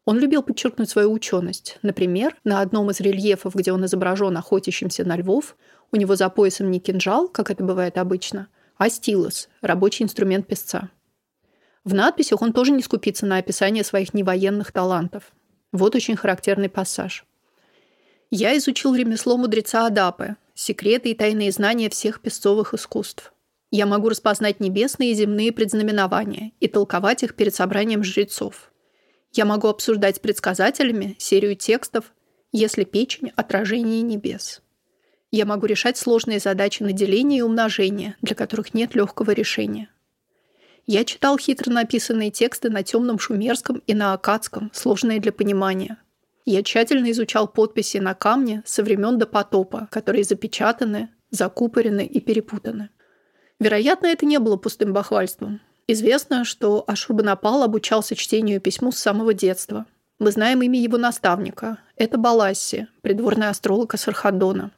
Он 0.06 0.20
любил 0.20 0.42
подчеркнуть 0.42 0.88
свою 0.88 1.12
ученость. 1.12 1.78
Например, 1.82 2.36
на 2.44 2.60
одном 2.60 2.90
из 2.90 3.00
рельефов, 3.00 3.56
где 3.56 3.72
он 3.72 3.84
изображен 3.86 4.36
охотящимся 4.36 5.04
на 5.04 5.16
львов, 5.16 5.56
у 5.90 5.96
него 5.96 6.14
за 6.14 6.30
поясом 6.30 6.70
не 6.70 6.78
кинжал, 6.78 7.28
как 7.28 7.50
это 7.50 7.64
бывает 7.64 7.98
обычно, 7.98 8.46
а 8.78 8.88
стилус– 8.88 9.48
рабочий 9.62 10.04
инструмент 10.04 10.46
песца. 10.46 10.90
В 11.82 11.92
надписях 11.92 12.40
он 12.40 12.52
тоже 12.52 12.70
не 12.70 12.84
скупится 12.84 13.26
на 13.26 13.38
описание 13.38 13.82
своих 13.82 14.14
невоенных 14.14 14.70
талантов. 14.70 15.32
Вот 15.72 15.96
очень 15.96 16.16
характерный 16.16 16.68
пассаж. 16.68 17.26
«Я 18.30 18.56
изучил 18.56 18.94
ремесло 18.94 19.36
мудреца 19.36 19.86
Адапы, 19.86 20.36
секреты 20.54 21.10
и 21.10 21.14
тайные 21.14 21.50
знания 21.50 21.90
всех 21.90 22.20
песцовых 22.20 22.74
искусств. 22.74 23.32
Я 23.72 23.86
могу 23.86 24.08
распознать 24.08 24.60
небесные 24.60 25.10
и 25.10 25.14
земные 25.14 25.50
предзнаменования 25.50 26.52
и 26.60 26.68
толковать 26.68 27.24
их 27.24 27.34
перед 27.34 27.54
собранием 27.54 28.04
жрецов. 28.04 28.70
Я 29.36 29.44
могу 29.44 29.68
обсуждать 29.68 30.16
с 30.16 30.18
предсказателями 30.18 31.14
серию 31.18 31.56
текстов 31.56 32.14
«Если 32.52 32.84
печень– 32.84 33.32
отражение 33.36 34.00
небес». 34.00 34.62
Я 35.30 35.44
могу 35.44 35.66
решать 35.66 35.98
сложные 35.98 36.38
задачи 36.38 36.82
на 36.82 36.92
деление 36.92 37.40
и 37.40 37.42
умножение, 37.42 38.16
для 38.22 38.34
которых 38.34 38.72
нет 38.72 38.94
легкого 38.94 39.32
решения. 39.32 39.90
Я 40.86 41.04
читал 41.04 41.36
хитро 41.36 41.70
написанные 41.70 42.30
тексты 42.30 42.70
на 42.70 42.82
темном 42.82 43.18
шумерском 43.18 43.82
и 43.86 43.92
на 43.92 44.14
акадском, 44.14 44.70
сложные 44.72 45.20
для 45.20 45.32
понимания. 45.32 45.98
Я 46.46 46.62
тщательно 46.62 47.10
изучал 47.10 47.46
подписи 47.46 47.98
на 47.98 48.14
камне 48.14 48.62
со 48.64 48.82
времен 48.82 49.18
до 49.18 49.26
потопа, 49.26 49.86
которые 49.90 50.24
запечатаны, 50.24 51.10
закупорены 51.30 52.06
и 52.06 52.20
перепутаны. 52.20 52.88
Вероятно, 53.60 54.06
это 54.06 54.24
не 54.24 54.38
было 54.38 54.56
пустым 54.56 54.94
бахвальством. 54.94 55.60
Известно, 55.88 56.44
что 56.44 56.82
Ашурбанапал 56.88 57.62
обучался 57.62 58.16
чтению 58.16 58.56
и 58.56 58.60
письму 58.60 58.90
с 58.90 58.98
самого 58.98 59.32
детства. 59.32 59.86
Мы 60.18 60.32
знаем 60.32 60.62
имя 60.62 60.80
его 60.80 60.98
наставника. 60.98 61.78
Это 61.94 62.18
Баласси, 62.18 62.88
придворный 63.02 63.48
астролог 63.48 63.94
Асархадона. 63.94 64.72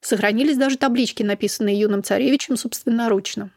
Сохранились 0.00 0.56
даже 0.56 0.76
таблички, 0.76 1.22
написанные 1.22 1.78
юным 1.78 2.02
царевичем 2.02 2.56
собственноручно. 2.56 3.50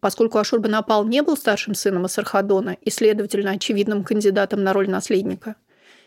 Поскольку 0.00 0.38
Ашурбанапал 0.38 1.04
не 1.04 1.22
был 1.22 1.36
старшим 1.36 1.74
сыном 1.74 2.04
Асархадона 2.04 2.76
и, 2.80 2.90
следовательно, 2.90 3.52
очевидным 3.52 4.02
кандидатом 4.02 4.64
на 4.64 4.72
роль 4.72 4.90
наследника, 4.90 5.54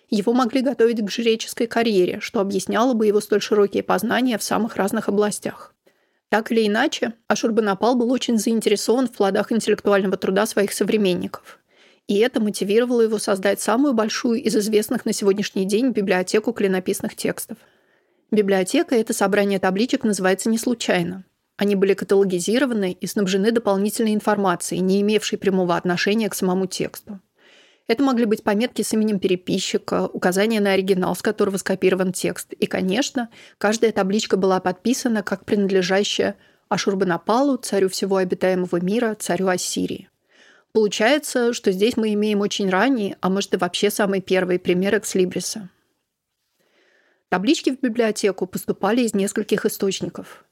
его 0.10 0.34
могли 0.34 0.62
готовить 0.62 1.06
к 1.06 1.10
жреческой 1.10 1.68
карьере, 1.68 2.20
что 2.20 2.42
объясняло 2.42 2.94
бы 2.94 3.08
его 3.08 3.22
столь 3.22 3.42
широкие 3.42 3.84
познания 3.84 4.38
в 4.38 4.44
самых 4.44 4.76
разных 4.76 5.08
областях. 5.08 5.74
Так 6.30 6.52
или 6.52 6.68
иначе, 6.68 7.14
Ашурбанапал 7.28 7.96
был 7.96 8.12
очень 8.12 8.38
заинтересован 8.38 9.08
в 9.08 9.12
плодах 9.12 9.52
интеллектуального 9.52 10.16
труда 10.16 10.46
своих 10.46 10.74
современников. 10.74 11.60
И 12.08 12.18
это 12.20 12.40
мотивировало 12.40 13.02
его 13.02 13.18
создать 13.18 13.62
самую 13.62 13.94
большую 13.94 14.42
из 14.42 14.56
известных 14.56 15.06
на 15.06 15.14
сегодняшний 15.14 15.66
день 15.66 15.92
библиотеку 15.92 16.54
клинописных 16.54 17.16
текстов. 17.16 17.58
Библиотека– 18.32 18.96
это 18.98 19.14
собрание 19.14 19.60
табличек 19.60 20.04
называется 20.04 20.50
не 20.50 20.60
случайно. 20.60 21.24
Они 21.58 21.76
были 21.76 21.94
каталогизированы 21.94 22.94
и 22.94 23.08
снабжены 23.08 23.52
дополнительной 23.52 24.14
информацией, 24.14 24.82
не 24.82 25.02
имевшей 25.02 25.38
прямого 25.38 25.76
отношения 25.76 26.30
к 26.30 26.36
самому 26.36 26.68
тексту. 26.68 27.20
Это 27.90 28.04
могли 28.04 28.26
быть 28.26 28.44
пометки 28.44 28.84
с 28.84 28.94
именем 28.94 29.18
переписчика, 29.18 30.06
указания 30.06 30.60
на 30.60 30.74
оригинал, 30.74 31.16
с 31.16 31.24
которого 31.24 31.58
скопирован 31.58 32.14
текст. 32.14 32.54
И, 32.54 32.68
конечно, 32.68 33.30
каждая 33.58 33.92
табличка 33.92 34.38
была 34.38 34.60
подписана 34.60 35.24
как 35.24 35.44
принадлежащая 35.44 36.36
Ашурбанапалу, 36.68 37.58
царю 37.58 37.90
всего 37.90 38.18
обитаемого 38.18 38.80
мира, 38.80 39.16
царю 39.20 39.48
Ассирии. 39.48 40.08
Получается, 40.72 41.52
что 41.52 41.72
здесь 41.72 41.98
мы 41.98 42.14
имеем 42.14 42.42
очень 42.42 42.70
ранние, 42.70 43.18
а 43.22 43.30
может 43.32 43.56
и 43.56 43.58
вообще 43.58 43.90
самые 43.90 44.22
первые 44.22 44.60
примеры 44.60 45.00
экслибриса. 45.00 45.70
Таблички 47.30 47.72
в 47.72 47.82
библиотеку 47.82 48.46
поступали 48.46 49.02
из 49.02 49.16
нескольких 49.16 49.66
источников. 49.66 50.46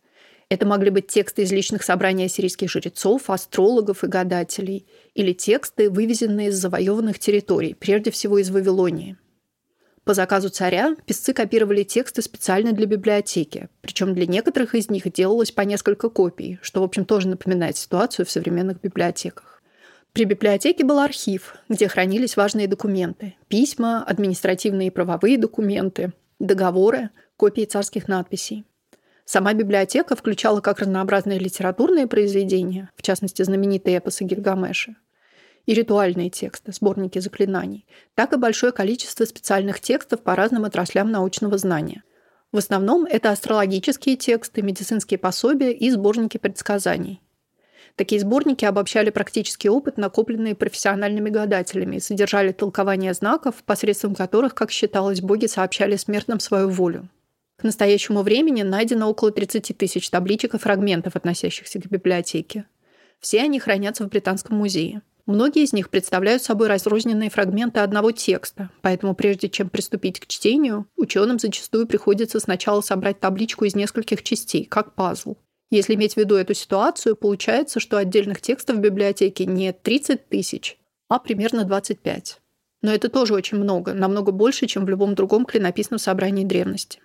Это 0.49 0.65
могли 0.65 0.89
быть 0.89 1.07
тексты 1.07 1.41
из 1.41 1.51
личных 1.51 1.83
собраний 1.83 2.25
ассирийских 2.25 2.69
жрецов, 2.69 3.29
астрологов 3.29 4.03
и 4.03 4.07
гадателей, 4.07 4.88
или 5.13 5.33
тексты, 5.33 5.89
вывезенные 5.89 6.49
из 6.49 6.55
завоеванных 6.55 7.19
территорий, 7.19 7.73
прежде 7.73 8.12
всего 8.12 8.38
из 8.38 8.49
Вавилонии. 8.49 9.17
По 10.05 10.13
заказу 10.13 10.47
царя 10.47 10.95
писцы 11.05 11.33
копировали 11.33 11.83
тексты 11.83 12.21
специально 12.21 12.71
для 12.71 12.86
библиотеки, 12.86 13.67
причем 13.81 14.13
для 14.13 14.25
некоторых 14.25 14.73
из 14.73 14.89
них 14.89 15.12
делалось 15.12 15.51
по 15.51 15.62
несколько 15.62 16.10
копий, 16.10 16.60
что, 16.62 16.79
в 16.79 16.83
общем, 16.86 17.03
тоже 17.03 17.27
напоминает 17.27 17.75
ситуацию 17.75 18.25
в 18.25 18.31
современных 18.31 18.79
библиотеках. 18.79 19.62
При 20.13 20.23
библиотеке 20.23 20.86
был 20.86 20.99
архив, 20.99 21.57
где 21.67 21.89
хранились 21.89 22.38
важные 22.38 22.69
документы– 22.69 23.36
письма, 23.49 24.01
административные 24.01 24.88
и 24.88 24.91
правовые 24.91 25.38
документы, 25.38 26.13
договоры, 26.39 27.10
копии 27.36 27.65
царских 27.65 28.07
надписей. 28.07 28.63
Сама 29.29 29.53
библиотека 29.53 30.15
включала 30.15 30.61
как 30.61 30.79
разнообразные 30.79 31.37
литературные 31.37 32.07
произведения, 32.07 32.89
в 32.95 33.01
частности, 33.01 33.43
знаменитые 33.43 33.97
эпосы 33.97 34.23
Гильгамеша, 34.23 34.95
и 35.65 35.73
ритуальные 35.73 36.29
тексты, 36.29 36.71
сборники 36.71 37.19
заклинаний, 37.19 37.85
так 38.15 38.31
и 38.31 38.37
большое 38.37 38.71
количество 38.71 39.25
специальных 39.25 39.81
текстов 39.81 40.21
по 40.21 40.33
разным 40.33 40.63
отраслям 40.63 41.11
научного 41.11 41.57
знания. 41.57 42.03
В 42.53 42.57
основном 42.57 43.03
это 43.03 43.31
астрологические 43.31 44.15
тексты, 44.15 44.61
медицинские 44.61 45.17
пособия 45.17 45.73
и 45.73 45.91
сборники 45.91 46.37
предсказаний. 46.37 47.21
Такие 47.97 48.21
сборники 48.21 48.63
обобщали 48.63 49.09
практический 49.09 49.67
опыт, 49.67 49.97
накопленный 49.97 50.55
профессиональными 50.55 51.29
гадателями, 51.29 51.97
и 51.97 51.99
содержали 51.99 52.53
толкования 52.53 53.13
знаков, 53.13 53.55
посредством 53.65 54.15
которых, 54.15 54.55
как 54.55 54.71
считалось, 54.71 55.19
боги 55.19 55.47
сообщали 55.47 55.97
смертным 55.97 56.39
свою 56.39 56.69
волю. 56.69 57.09
К 57.57 57.63
настоящему 57.63 58.21
времени 58.21 58.61
найдено 58.61 59.09
около 59.09 59.31
30 59.31 59.75
тысяч 59.75 60.09
табличек 60.11 60.53
и 60.53 60.59
фрагментов, 60.59 61.15
относящихся 61.15 61.81
к 61.81 61.87
библиотеке. 61.87 62.65
Все 63.19 63.41
они 63.41 63.59
хранятся 63.59 64.03
в 64.03 64.09
Британском 64.09 64.57
музее. 64.57 65.01
Многие 65.25 65.63
из 65.63 65.73
них 65.73 65.89
представляют 65.89 66.43
собой 66.43 66.67
разрозненные 66.67 67.31
фрагменты 67.31 67.79
одного 67.79 68.11
текста, 68.11 68.69
поэтому 68.81 69.15
прежде 69.15 69.49
чем 69.49 69.69
приступить 69.69 70.19
к 70.19 70.27
чтению, 70.27 70.85
ученым 70.95 71.39
зачастую 71.39 71.87
приходится 71.87 72.39
сначала 72.39 72.81
собрать 72.81 73.19
табличку 73.19 73.65
из 73.65 73.75
нескольких 73.75 74.21
частей, 74.21 74.63
как 74.63 74.93
пазл. 74.93 75.35
Если 75.71 75.95
иметь 75.95 76.13
в 76.13 76.17
виду 76.17 76.35
эту 76.35 76.53
ситуацию, 76.53 77.15
получается, 77.15 77.79
что 77.79 77.97
отдельных 77.97 78.39
текстов 78.39 78.77
в 78.77 78.81
библиотеке 78.81 79.45
не 79.45 79.73
30 79.73 80.29
тысяч, 80.29 80.77
а 81.09 81.17
примерно 81.17 81.65
25. 81.65 82.39
Но 82.83 82.93
это 82.93 83.09
тоже 83.09 83.33
очень 83.33 83.57
много, 83.57 83.93
намного 83.93 84.31
больше, 84.31 84.67
чем 84.67 84.85
в 84.85 84.89
любом 84.89 85.15
другом 85.15 85.43
клинописном 85.43 85.97
собрании 85.97 86.45
древности. 86.45 87.01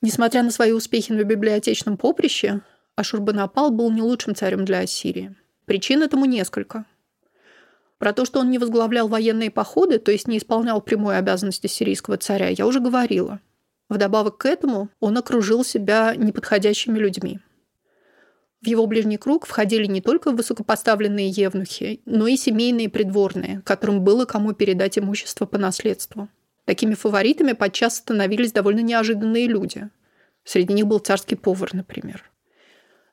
Несмотря 0.00 0.42
на 0.42 0.50
свои 0.50 0.72
успехи 0.72 1.12
на 1.12 1.24
библиотечном 1.24 1.96
поприще, 1.96 2.60
Ашурбанапал 2.94 3.70
был 3.70 3.90
не 3.90 4.02
лучшим 4.02 4.34
царем 4.34 4.64
для 4.64 4.80
Ассирии. 4.80 5.34
Причин 5.64 6.02
этому 6.02 6.24
несколько. 6.24 6.84
Про 7.98 8.12
то, 8.12 8.24
что 8.24 8.38
он 8.40 8.50
не 8.50 8.58
возглавлял 8.58 9.08
военные 9.08 9.50
походы, 9.50 9.98
то 9.98 10.12
есть 10.12 10.28
не 10.28 10.38
исполнял 10.38 10.80
прямой 10.80 11.18
обязанности 11.18 11.66
сирийского 11.66 12.16
царя, 12.16 12.48
я 12.48 12.66
уже 12.66 12.78
говорила. 12.80 13.40
Вдобавок 13.88 14.38
к 14.38 14.46
этому 14.46 14.88
он 15.00 15.18
окружил 15.18 15.64
себя 15.64 16.14
неподходящими 16.14 16.98
людьми. 16.98 17.40
В 18.60 18.66
его 18.66 18.86
ближний 18.86 19.18
круг 19.18 19.46
входили 19.46 19.86
не 19.86 20.00
только 20.00 20.30
высокопоставленные 20.30 21.28
евнухи, 21.28 22.00
но 22.04 22.26
и 22.26 22.36
семейные 22.36 22.88
придворные, 22.88 23.62
которым 23.64 24.02
было 24.02 24.24
кому 24.24 24.52
передать 24.52 24.98
имущество 24.98 25.46
по 25.46 25.58
наследству. 25.58 26.28
Такими 26.68 26.92
фаворитами 26.92 27.52
подчас 27.52 27.96
становились 27.96 28.52
довольно 28.52 28.80
неожиданные 28.80 29.46
люди. 29.46 29.88
Среди 30.44 30.74
них 30.74 30.86
был 30.86 30.98
царский 30.98 31.34
повар, 31.34 31.72
например. 31.72 32.30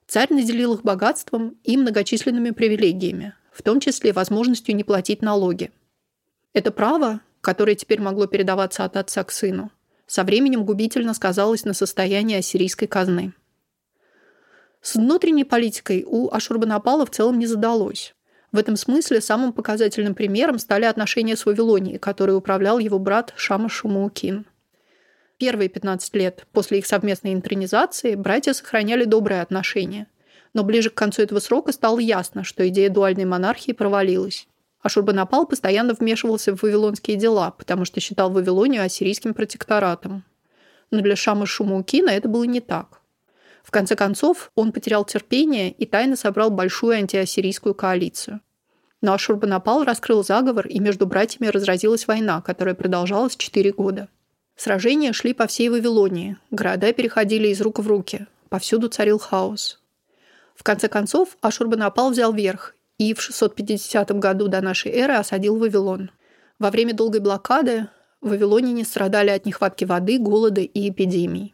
Царь 0.08 0.34
наделил 0.34 0.74
их 0.74 0.82
богатством 0.82 1.58
и 1.64 1.78
многочисленными 1.78 2.50
привилегиями, 2.50 3.34
в 3.54 3.64
том 3.64 3.80
числе 3.80 4.12
возможностью 4.12 4.76
не 4.76 4.84
платить 4.84 5.22
налоги. 5.22 5.72
Это 6.52 6.70
право, 6.70 7.22
которое 7.40 7.76
теперь 7.76 8.02
могло 8.02 8.28
передаваться 8.28 8.84
от 8.84 8.98
отца 8.98 9.24
к 9.24 9.32
сыну, 9.32 9.72
со 10.06 10.26
временем 10.26 10.66
губительно 10.66 11.14
сказалось 11.14 11.64
на 11.64 11.74
состоянии 11.74 12.40
ассирийской 12.40 12.90
казны. 12.90 13.32
С 14.82 14.96
внутренней 14.96 15.46
политикой 15.46 16.04
у 16.06 16.30
Ашурбанапала 16.30 17.06
в 17.06 17.12
целом 17.12 17.40
не 17.40 17.46
задалось. 17.46 18.15
В 18.56 18.58
этом 18.58 18.78
смысле 18.78 19.20
самым 19.20 19.52
показательным 19.52 20.16
примером 20.16 20.60
стали 20.60 20.86
отношения 20.86 21.36
с 21.36 21.46
Вавилонией, 21.46 21.98
которой 21.98 22.38
управлял 22.38 22.80
его 22.80 22.98
брат 23.00 23.34
Шама 23.36 23.68
Шумаукин. 23.68 24.46
Первые 25.38 25.68
15 25.68 26.16
лет 26.16 26.48
после 26.54 26.80
их 26.80 26.86
совместной 26.86 27.34
интронизации 27.34 28.16
братья 28.16 28.54
сохраняли 28.54 29.04
добрые 29.04 29.42
отношения. 29.42 30.08
Но 30.54 30.64
ближе 30.64 30.90
к 30.90 30.94
концу 30.94 31.24
этого 31.24 31.40
срока 31.40 31.74
стало 31.74 32.00
ясно, 32.00 32.46
что 32.46 32.66
идея 32.70 32.90
дуальной 32.90 33.26
монархии 33.26 33.74
провалилась. 33.74 34.48
Ашурбанапал 34.82 35.46
постоянно 35.48 35.94
вмешивался 35.94 36.56
в 36.56 36.64
вавилонские 36.64 37.18
дела, 37.18 37.52
потому 37.52 37.84
что 37.84 38.00
считал 38.00 38.32
Вавилонию 38.32 38.86
ассирийским 38.86 39.34
протекторатом. 39.34 40.24
Но 40.92 41.02
для 41.02 41.18
Шама 41.18 41.46
Шумаукина 41.46 42.10
это 42.10 42.30
было 42.30 42.46
не 42.46 42.62
так. 42.62 43.02
В 43.66 43.72
конце 43.72 43.98
концов, 43.98 44.52
он 44.56 44.72
потерял 44.72 45.04
терпение 45.04 45.72
и 45.72 45.86
тайно 45.86 46.16
собрал 46.16 46.52
большую 46.52 46.96
антиассирийскую 46.96 47.76
коалицию. 47.76 48.40
Но 49.06 49.14
Ашурбанапал 49.14 49.84
раскрыл 49.84 50.24
заговор, 50.24 50.66
и 50.66 50.80
между 50.80 51.06
братьями 51.06 51.48
разразилась 51.52 52.08
война, 52.08 52.42
которая 52.42 52.74
продолжалась 52.74 53.36
4 53.36 53.72
года. 53.74 54.10
Сражения 54.56 55.14
шли 55.14 55.36
по 55.36 55.46
всей 55.46 55.70
Вавилонии, 55.70 56.38
города 56.50 56.92
переходили 56.92 57.50
из 57.50 57.62
рук 57.62 57.78
в 57.78 57.88
руки, 57.88 58.26
повсюду 58.50 58.88
царил 58.88 59.20
хаос. 59.20 59.80
В 60.56 60.64
конце 60.64 60.88
концов, 60.88 61.38
Ашурбанапал 61.42 62.10
взял 62.10 62.34
верх 62.34 62.74
и 62.98 63.14
в 63.14 63.22
650 63.22 64.10
году 64.18 64.48
до 64.48 64.60
нашей 64.62 64.92
эры 64.92 65.14
осадил 65.14 65.56
Вавилон. 65.60 66.10
Во 66.58 66.72
время 66.72 66.96
долгой 66.96 67.20
блокады 67.20 67.90
вавилоняне 68.22 68.86
страдали 68.86 69.30
от 69.30 69.46
нехватки 69.46 69.86
воды, 69.86 70.18
голода 70.18 70.62
и 70.62 70.90
эпидемий. 70.90 71.54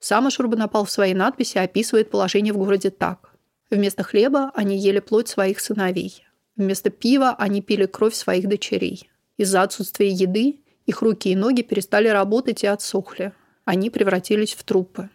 Сам 0.00 0.26
Ашурбанапал 0.26 0.84
в 0.84 0.90
своей 0.90 1.14
надписи 1.14 1.56
описывает 1.56 2.10
положение 2.10 2.52
в 2.52 2.58
городе 2.58 2.90
так. 2.90 3.30
Вместо 3.70 4.02
хлеба 4.02 4.50
они 4.54 4.76
ели 4.76 4.98
плоть 5.00 5.28
своих 5.28 5.60
сыновей. 5.60 6.27
Вместо 6.58 6.90
пива 6.90 7.36
они 7.38 7.62
пили 7.62 7.86
кровь 7.86 8.14
своих 8.14 8.48
дочерей. 8.48 9.08
Из-за 9.36 9.62
отсутствия 9.62 10.10
еды 10.10 10.60
их 10.86 11.02
руки 11.02 11.30
и 11.30 11.36
ноги 11.36 11.62
перестали 11.62 12.08
работать 12.08 12.64
и 12.64 12.66
отсохли. 12.66 13.32
Они 13.64 13.90
превратились 13.90 14.54
в 14.54 14.64
трупы. 14.64 15.08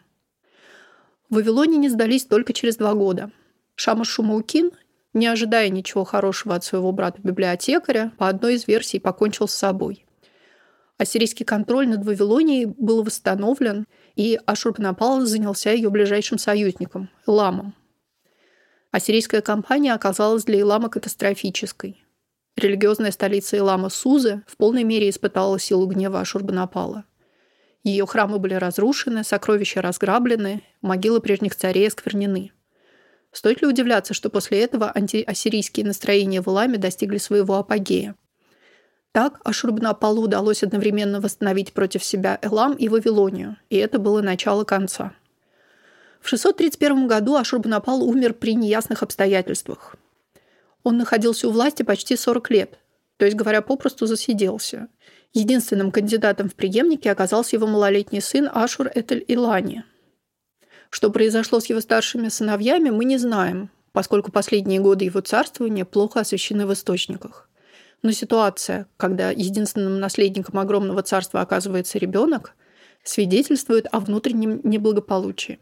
В 1.29 1.35
Вавилоне 1.35 1.77
не 1.77 1.89
сдались 1.89 2.25
только 2.25 2.53
через 2.53 2.77
два 2.77 2.93
года. 2.93 3.29
Шамаш 3.75 4.07
Шумаукин, 4.07 4.71
не 5.13 5.27
ожидая 5.27 5.69
ничего 5.69 6.05
хорошего 6.05 6.55
от 6.55 6.63
своего 6.63 6.91
брата-библиотекаря, 6.93 8.13
по 8.17 8.29
одной 8.29 8.55
из 8.55 8.67
версий 8.67 8.99
покончил 8.99 9.47
с 9.49 9.53
собой. 9.53 10.05
Ассирийский 10.97 11.43
контроль 11.43 11.89
над 11.89 12.05
Вавилонией 12.05 12.65
был 12.65 13.03
восстановлен, 13.03 13.85
и 14.15 14.39
Ашурбанапал 14.45 15.21
занялся 15.21 15.71
ее 15.71 15.89
ближайшим 15.89 16.37
союзником– 16.37 17.09
Эламом. 17.27 17.73
Ассирийская 18.93 19.41
кампания 19.41 19.91
оказалась 19.91 20.43
для 20.43 20.61
Илама 20.61 20.87
катастрофической. 20.87 22.05
Религиозная 22.55 23.09
столица 23.09 23.57
Илама 23.57 23.89
Сузы 23.89 24.43
в 24.45 24.55
полной 24.55 24.83
мере 24.83 25.09
испытала 25.09 25.57
силу 25.57 25.87
гнева 25.87 26.19
Ашурбанапала. 26.19 27.03
Ее 27.83 28.05
храмы 28.05 28.37
были 28.37 28.53
разрушены, 28.53 29.23
сокровища 29.23 29.81
разграблены, 29.81 30.61
могилы 30.83 31.21
прежних 31.21 31.55
царей 31.55 31.87
осквернены. 31.87 32.51
Стоит 33.31 33.63
ли 33.63 33.67
удивляться, 33.67 34.13
что 34.13 34.29
после 34.29 34.61
этого 34.61 34.91
антиассирийские 34.93 35.87
настроения 35.87 36.43
в 36.43 36.47
Иламе 36.47 36.77
достигли 36.77 37.17
своего 37.17 37.55
апогея? 37.55 38.15
Так 39.11 39.41
Ашурбанапалу 39.43 40.21
удалось 40.21 40.61
одновременно 40.61 41.19
восстановить 41.19 41.73
против 41.73 42.03
себя 42.03 42.37
Элам 42.43 42.75
и 42.75 42.89
Вавилонию, 42.89 43.57
и 43.71 43.77
это 43.77 43.97
было 43.97 44.21
начало 44.21 44.65
конца. 44.65 45.15
В 46.23 46.29
631 46.29 47.05
году 47.07 47.35
Ашурбанапал 47.35 48.01
умер 48.01 48.35
при 48.35 48.55
неясных 48.55 49.03
обстоятельствах. 49.03 49.97
Он 50.83 50.97
находился 50.97 51.49
у 51.49 51.51
власти 51.51 51.83
почти 51.83 52.15
40 52.15 52.49
лет, 52.49 52.79
то 53.17 53.25
есть, 53.25 53.35
говоря 53.35 53.61
попросту, 53.61 54.05
засиделся. 54.05 54.87
Единственным 55.33 55.91
кандидатом 55.91 56.47
в 56.47 56.55
преемнике 56.55 57.11
оказался 57.11 57.57
его 57.57 57.67
малолетний 57.67 58.21
сын 58.21 58.49
Ашур 58.53 58.89
Этель 58.95 59.25
Илани. 59.27 59.83
Что 60.89 61.09
произошло 61.09 61.59
с 61.59 61.65
его 61.65 61.81
старшими 61.81 62.29
сыновьями, 62.29 62.89
мы 62.89 63.03
не 63.03 63.17
знаем, 63.17 63.69
поскольку 63.91 64.31
последние 64.31 64.79
годы 64.79 65.03
его 65.03 65.19
царствования 65.19 65.83
плохо 65.83 66.21
освещены 66.21 66.65
в 66.65 66.71
источниках. 66.71 67.49
Но 68.01 68.11
ситуация, 68.11 68.87
когда 68.95 69.31
единственным 69.31 69.99
наследником 69.99 70.57
огромного 70.57 71.03
царства 71.03 71.41
оказывается 71.41 71.97
ребенок, 71.97 72.55
свидетельствует 73.03 73.87
о 73.91 73.99
внутреннем 73.99 74.61
неблагополучии. 74.63 75.59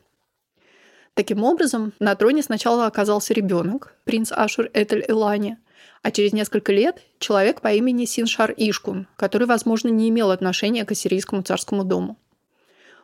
Таким 1.13 1.43
образом, 1.43 1.93
на 1.99 2.15
троне 2.15 2.41
сначала 2.41 2.85
оказался 2.85 3.33
ребенок, 3.33 3.95
принц 4.05 4.31
Ашур 4.31 4.69
Этель 4.73 5.05
Элани, 5.07 5.57
а 6.01 6.11
через 6.11 6.31
несколько 6.31 6.71
лет 6.71 7.01
человек 7.19 7.61
по 7.61 7.71
имени 7.73 8.05
Синшар 8.05 8.53
Ишкун, 8.55 9.07
который, 9.17 9.45
возможно, 9.45 9.89
не 9.89 10.09
имел 10.09 10.31
отношения 10.31 10.85
к 10.85 10.91
ассирийскому 10.91 11.41
царскому 11.43 11.83
дому. 11.83 12.17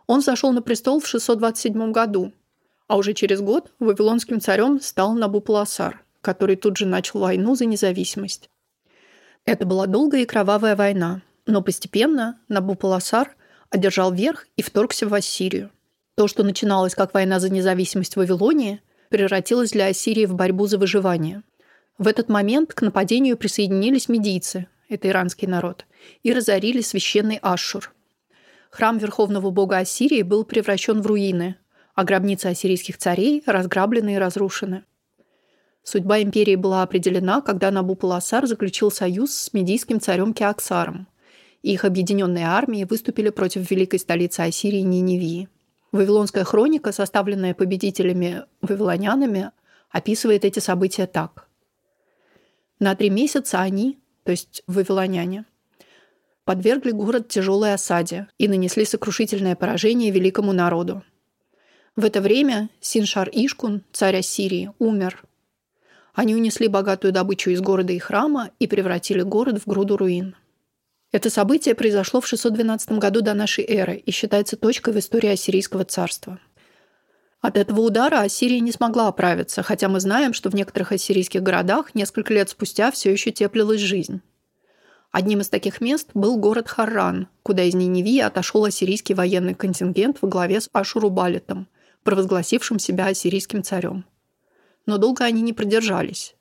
Он 0.08 0.22
зашел 0.22 0.54
на 0.54 0.62
престол 0.62 1.02
в 1.02 1.08
627 1.08 1.91
году, 1.91 2.32
а 2.88 2.96
уже 2.96 3.13
через 3.13 3.41
год 3.41 3.72
вавилонским 3.80 4.39
царем 4.39 4.80
стал 4.80 5.13
Набупаласар, 5.13 6.02
который 6.22 6.56
тут 6.56 6.78
же 6.78 6.86
начал 6.86 7.20
войну 7.20 7.56
за 7.56 7.65
независимость. 7.65 8.50
Это 9.43 9.65
была 9.65 9.86
долгая 9.86 10.22
и 10.22 10.26
кровавая 10.26 10.78
война, 10.78 11.22
но 11.46 11.62
постепенно 11.62 12.39
Набупаласар 12.48 13.36
одержал 13.70 14.13
верх 14.13 14.48
и 14.56 14.62
вторгся 14.62 15.08
в 15.08 15.13
Ассирию. 15.13 15.72
То, 16.18 16.28
что 16.28 16.44
начиналось 16.44 16.96
как 16.96 17.14
война 17.14 17.40
за 17.40 17.52
независимость 17.52 18.16
Вавилонии, 18.16 18.82
превратилось 19.10 19.70
для 19.70 19.86
Ассирии 19.86 20.26
в 20.26 20.34
борьбу 20.34 20.66
за 20.66 20.80
выживание. 20.80 21.44
В 22.00 22.08
этот 22.08 22.28
момент 22.28 22.74
к 22.74 22.82
нападению 22.82 23.38
присоединились 23.38 24.10
медийцы, 24.10 24.66
это 24.90 25.10
иранский 25.10 25.48
народ, 25.48 25.86
и 26.24 26.34
разорили 26.34 26.82
священный 26.82 27.38
Ашур. 27.44 27.94
Храм 28.72 28.98
верховного 28.98 29.52
бога 29.52 29.78
Ассирии 29.78 30.24
был 30.24 30.44
превращен 30.44 31.04
в 31.04 31.06
руины, 31.06 31.56
а 31.94 32.04
гробницы 32.04 32.48
ассирийских 32.48 32.98
царей 32.98 33.44
разграблены 33.46 34.16
и 34.16 34.18
разрушены. 34.18 34.86
Судьба 35.84 36.24
империи 36.24 36.56
была 36.56 36.82
определена, 36.82 37.42
когда 37.42 37.70
Набупалассар 37.70 38.48
заключил 38.48 38.90
союз 38.90 39.36
с 39.36 39.54
медийским 39.54 40.02
царем 40.02 40.34
Кеоксаром. 40.34 41.08
Их 41.62 41.86
объединенные 41.86 42.48
армии 42.48 42.86
выступили 42.86 43.30
против 43.30 43.70
великой 43.70 44.00
столицы 44.00 44.40
Ассирии 44.40 44.82
Ниневии. 44.82 45.48
Вавилонская 45.91 46.43
хроника, 46.43 46.91
составленная 46.91 47.54
победителями 47.54 48.43
вавилонянами, 48.62 49.52
описывает 49.89 50.45
эти 50.45 50.60
события 50.60 51.08
так. 51.08 51.47
На 52.80 52.95
три 52.95 53.10
месяца 53.10 53.62
они, 53.62 54.00
то 54.23 54.32
есть 54.32 54.63
вавилоняне, 54.67 55.45
подвергли 56.43 56.91
город 56.91 57.28
тяжелой 57.28 57.73
осаде 57.73 58.28
и 58.38 58.47
нанесли 58.47 58.86
сокрушительное 58.86 59.56
поражение 59.56 60.12
великому 60.12 60.54
народу. 60.54 61.04
В 61.95 62.06
это 62.06 62.21
время 62.21 62.69
Синшар 62.80 63.30
Ишкун, 63.32 63.84
царь 63.91 64.17
Ассирии, 64.17 64.71
умер– 64.80 65.23
они 66.17 66.34
унесли 66.34 66.67
богатую 66.67 67.13
добычу 67.13 67.52
из 67.52 67.62
города 67.62 67.93
и 67.93 68.00
храма 68.00 68.50
и 68.58 68.65
превратили 68.65 69.21
город 69.21 69.62
в 69.62 69.69
груду 69.69 69.97
руин. 69.97 70.36
Это 71.12 71.30
событие 71.30 71.74
произошло 71.74 72.20
в 72.20 72.28
612 72.28 72.91
году 72.93 73.22
до 73.22 73.34
нашей 73.34 73.63
эры 73.63 73.96
и 73.96 74.12
считается 74.12 74.58
точкой 74.58 74.93
в 74.93 75.00
истории 75.00 75.30
Ассирийского 75.30 75.86
царства. 75.86 76.39
От 77.39 77.58
этого 77.58 77.82
удара 77.82 78.22
Ассирия 78.22 78.60
не 78.60 78.72
смогла 78.72 79.08
оправиться, 79.08 79.63
хотя 79.63 79.88
мы 79.88 80.00
знаем, 80.02 80.34
что 80.34 80.50
в 80.50 80.56
некоторых 80.56 80.91
ассирийских 80.91 81.41
городах 81.43 81.96
несколько 81.96 82.34
лет 82.34 82.50
спустя 82.50 82.91
все 82.91 83.12
еще 83.12 83.32
теплилась 83.32 83.80
жизнь. 83.80 84.22
Одним 85.12 85.39
из 85.39 85.50
таких 85.50 85.80
мест 85.80 86.10
был 86.13 86.38
город 86.38 86.67
Харран, 86.67 87.30
куда 87.43 87.63
из 87.63 87.74
Ниневии 87.74 88.20
отошел 88.20 88.65
ассирийский 88.65 89.15
военный 89.15 89.54
контингент 89.54 90.17
во 90.22 90.28
главе 90.28 90.60
с 90.60 90.70
Ашурубалитом, 90.74 91.67
провозгласившим 92.04 92.80
себя 92.80 93.08
ассирийским 93.08 93.63
царем. 93.63 94.06
Но 94.86 94.98
долго 94.98 95.24
они 95.24 95.41
не 95.41 95.54
продержались. 95.54 96.36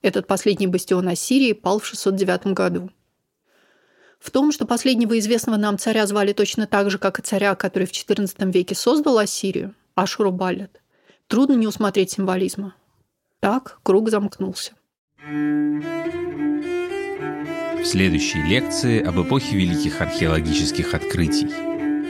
Этот 0.00 0.26
последний 0.26 0.66
бастион 0.66 1.08
Ассирии 1.08 1.52
пал 1.52 1.80
в 1.80 1.86
609 1.86 2.48
году. 2.48 2.90
В 4.22 4.30
том, 4.30 4.52
что 4.52 4.66
последнего 4.66 5.18
известного 5.18 5.56
нам 5.56 5.78
царя 5.78 6.06
звали 6.06 6.32
точно 6.32 6.68
так 6.68 6.90
же, 6.90 6.98
как 6.98 7.18
и 7.18 7.22
царя, 7.22 7.56
который 7.56 7.88
в 7.88 7.90
XIV 7.90 8.52
веке 8.52 8.76
создал 8.76 9.18
Ассирию, 9.18 9.74
Ашурубалит, 9.96 10.80
трудно 11.26 11.54
не 11.54 11.66
усмотреть 11.66 12.12
символизма. 12.12 12.76
Так 13.40 13.80
круг 13.82 14.10
замкнулся. 14.10 14.74
В 17.80 17.84
следующей 17.84 18.40
лекции 18.42 19.02
об 19.02 19.20
эпохе 19.20 19.56
великих 19.56 20.00
археологических 20.00 20.94
открытий. 20.94 21.48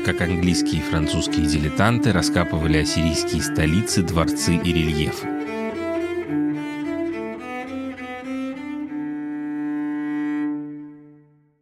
Как 0.04 0.20
английские 0.20 0.82
и 0.82 0.84
французские 0.84 1.46
дилетанты 1.46 2.12
раскапывали 2.12 2.76
ассирийские 2.78 3.40
столицы, 3.40 4.02
дворцы 4.02 4.56
и 4.56 4.72
рельефы. 4.72 5.41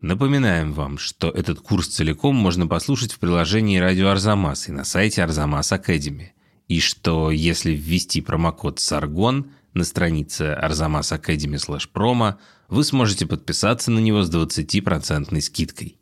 Напоминаем 0.00 0.72
вам, 0.72 0.96
что 0.96 1.28
этот 1.28 1.60
курс 1.60 1.88
целиком 1.88 2.34
можно 2.34 2.66
послушать 2.66 3.12
в 3.12 3.18
приложении 3.18 3.76
«Радио 3.76 4.08
Арзамас» 4.08 4.68
и 4.68 4.72
на 4.72 4.84
сайте 4.84 5.22
Арзамас 5.22 5.72
Академи. 5.72 6.32
И 6.68 6.80
что 6.80 7.30
если 7.30 7.72
ввести 7.72 8.22
промокод 8.22 8.80
«Саргон» 8.80 9.50
на 9.74 9.84
странице 9.84 10.56
Arzamas 10.58 11.12
Academy 11.12 11.56
slash 11.56 11.86
promo, 11.92 12.36
вы 12.68 12.82
сможете 12.84 13.26
подписаться 13.26 13.90
на 13.90 13.98
него 13.98 14.22
с 14.22 14.34
20% 14.34 15.38
скидкой. 15.42 15.98